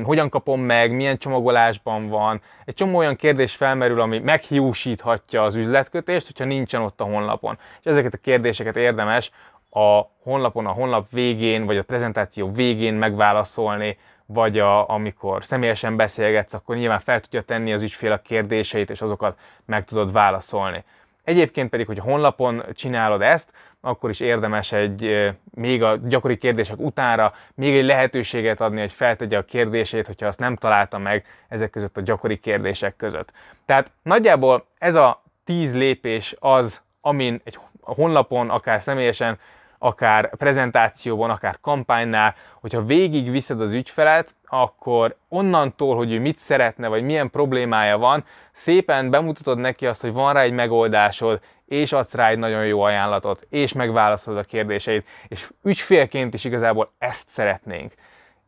hogyan 0.02 0.28
kapom 0.28 0.60
meg, 0.60 0.92
milyen 0.92 1.18
csomagolásban 1.18 2.08
van. 2.08 2.40
Egy 2.64 2.74
csomó 2.74 2.98
olyan 2.98 3.16
kérdés 3.16 3.54
felmerül, 3.54 4.00
ami 4.00 4.18
meghiúsíthatja 4.18 5.42
az 5.42 5.54
üzletkötést, 5.54 6.26
hogyha 6.26 6.44
nincsen 6.44 6.80
ott 6.80 7.00
a 7.00 7.04
honlapon. 7.04 7.58
És 7.80 7.84
ezeket 7.84 8.14
a 8.14 8.18
kérdéseket 8.18 8.76
érdemes 8.76 9.30
a 9.70 10.02
honlapon, 10.22 10.66
a 10.66 10.72
honlap 10.72 11.10
végén, 11.10 11.66
vagy 11.66 11.76
a 11.76 11.82
prezentáció 11.82 12.52
végén 12.52 12.94
megválaszolni, 12.94 13.98
vagy 14.32 14.58
a, 14.58 14.88
amikor 14.88 15.44
személyesen 15.44 15.96
beszélgetsz, 15.96 16.54
akkor 16.54 16.76
nyilván 16.76 16.98
fel 16.98 17.20
tudja 17.20 17.42
tenni 17.42 17.72
az 17.72 17.82
ügyfél 17.82 18.12
a 18.12 18.18
kérdéseit, 18.18 18.90
és 18.90 19.00
azokat 19.00 19.38
meg 19.64 19.84
tudod 19.84 20.12
válaszolni. 20.12 20.84
Egyébként 21.24 21.70
pedig, 21.70 21.86
hogy 21.86 21.98
honlapon 21.98 22.62
csinálod 22.74 23.22
ezt, 23.22 23.52
akkor 23.80 24.10
is 24.10 24.20
érdemes 24.20 24.72
egy, 24.72 25.30
még 25.54 25.82
a 25.82 25.96
gyakori 25.96 26.36
kérdések 26.38 26.78
utánra 26.78 27.34
még 27.54 27.76
egy 27.76 27.84
lehetőséget 27.84 28.60
adni, 28.60 28.80
hogy 28.80 28.92
feltegye 28.92 29.38
a 29.38 29.44
kérdését, 29.44 30.06
hogyha 30.06 30.26
azt 30.26 30.38
nem 30.38 30.56
találta 30.56 30.98
meg 30.98 31.24
ezek 31.48 31.70
között 31.70 31.96
a 31.96 32.00
gyakori 32.00 32.38
kérdések 32.38 32.96
között. 32.96 33.32
Tehát 33.64 33.92
nagyjából 34.02 34.66
ez 34.78 34.94
a 34.94 35.22
tíz 35.44 35.74
lépés 35.74 36.34
az, 36.38 36.82
amin 37.00 37.40
egy 37.44 37.58
honlapon, 37.80 38.50
akár 38.50 38.82
személyesen 38.82 39.38
akár 39.82 40.36
prezentációban, 40.36 41.30
akár 41.30 41.58
kampánynál, 41.60 42.34
hogyha 42.60 42.84
végig 42.84 43.30
viszed 43.30 43.60
az 43.60 43.72
ügyfelet, 43.72 44.34
akkor 44.46 45.16
onnantól, 45.28 45.96
hogy 45.96 46.12
ő 46.12 46.20
mit 46.20 46.38
szeretne, 46.38 46.88
vagy 46.88 47.02
milyen 47.02 47.30
problémája 47.30 47.98
van, 47.98 48.24
szépen 48.50 49.10
bemutatod 49.10 49.58
neki 49.58 49.86
azt, 49.86 50.00
hogy 50.00 50.12
van 50.12 50.32
rá 50.32 50.40
egy 50.40 50.52
megoldásod, 50.52 51.40
és 51.66 51.92
adsz 51.92 52.14
rá 52.14 52.28
egy 52.28 52.38
nagyon 52.38 52.66
jó 52.66 52.80
ajánlatot, 52.80 53.46
és 53.50 53.72
megválaszolod 53.72 54.40
a 54.40 54.44
kérdéseit, 54.44 55.06
és 55.28 55.50
ügyfélként 55.62 56.34
is 56.34 56.44
igazából 56.44 56.92
ezt 56.98 57.28
szeretnénk. 57.28 57.92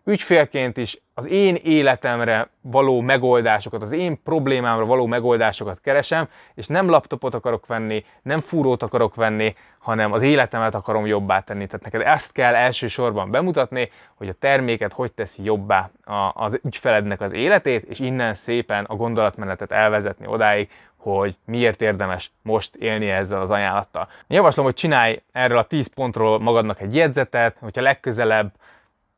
Ügyfélként 0.04 0.76
is 0.76 1.02
az 1.14 1.26
én 1.26 1.54
életemre 1.62 2.48
való 2.60 3.00
megoldásokat, 3.00 3.82
az 3.82 3.92
én 3.92 4.22
problémámra 4.22 4.84
való 4.84 5.06
megoldásokat 5.06 5.80
keresem, 5.80 6.28
és 6.54 6.66
nem 6.66 6.90
laptopot 6.90 7.34
akarok 7.34 7.66
venni, 7.66 8.04
nem 8.22 8.38
fúrót 8.38 8.82
akarok 8.82 9.14
venni, 9.14 9.54
hanem 9.78 10.12
az 10.12 10.22
életemet 10.22 10.74
akarom 10.74 11.06
jobbá 11.06 11.40
tenni. 11.40 11.66
Tehát 11.66 11.84
neked 11.84 12.00
ezt 12.00 12.32
kell 12.32 12.54
elsősorban 12.54 13.30
bemutatni, 13.30 13.90
hogy 14.14 14.28
a 14.28 14.34
terméket 14.38 14.92
hogy 14.92 15.12
teszi 15.12 15.44
jobbá 15.44 15.90
az 16.32 16.60
ügyfelednek 16.64 17.20
az 17.20 17.32
életét, 17.32 17.84
és 17.84 17.98
innen 17.98 18.34
szépen 18.34 18.84
a 18.84 18.94
gondolatmenetet 18.94 19.72
elvezetni 19.72 20.26
odáig, 20.26 20.70
hogy 20.96 21.34
miért 21.44 21.82
érdemes 21.82 22.30
most 22.42 22.74
élni 22.74 23.10
ezzel 23.10 23.40
az 23.40 23.50
ajánlattal. 23.50 24.08
Javaslom, 24.26 24.64
hogy 24.64 24.74
csinálj 24.74 25.22
erről 25.32 25.58
a 25.58 25.64
10 25.64 25.86
pontról 25.86 26.38
magadnak 26.38 26.80
egy 26.80 26.94
jegyzetet, 26.94 27.56
hogyha 27.60 27.82
legközelebb 27.82 28.52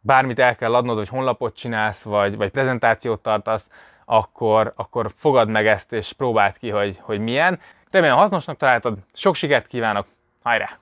bármit 0.06 0.38
el 0.38 0.56
kell 0.56 0.74
adnod, 0.74 0.96
hogy 0.96 1.08
honlapot 1.08 1.56
csinálsz, 1.56 2.02
vagy, 2.02 2.36
vagy 2.36 2.50
prezentációt 2.50 3.20
tartasz, 3.20 3.70
akkor, 4.04 4.72
akkor 4.76 5.12
fogad 5.16 5.48
meg 5.48 5.66
ezt, 5.66 5.92
és 5.92 6.12
próbáld 6.12 6.58
ki, 6.58 6.70
hogy, 6.70 6.98
hogy 7.00 7.20
milyen. 7.20 7.60
Remélem 7.90 8.16
hasznosnak 8.16 8.56
találtad, 8.56 8.98
sok 9.14 9.34
sikert 9.34 9.66
kívánok, 9.66 10.06
hajrá! 10.42 10.78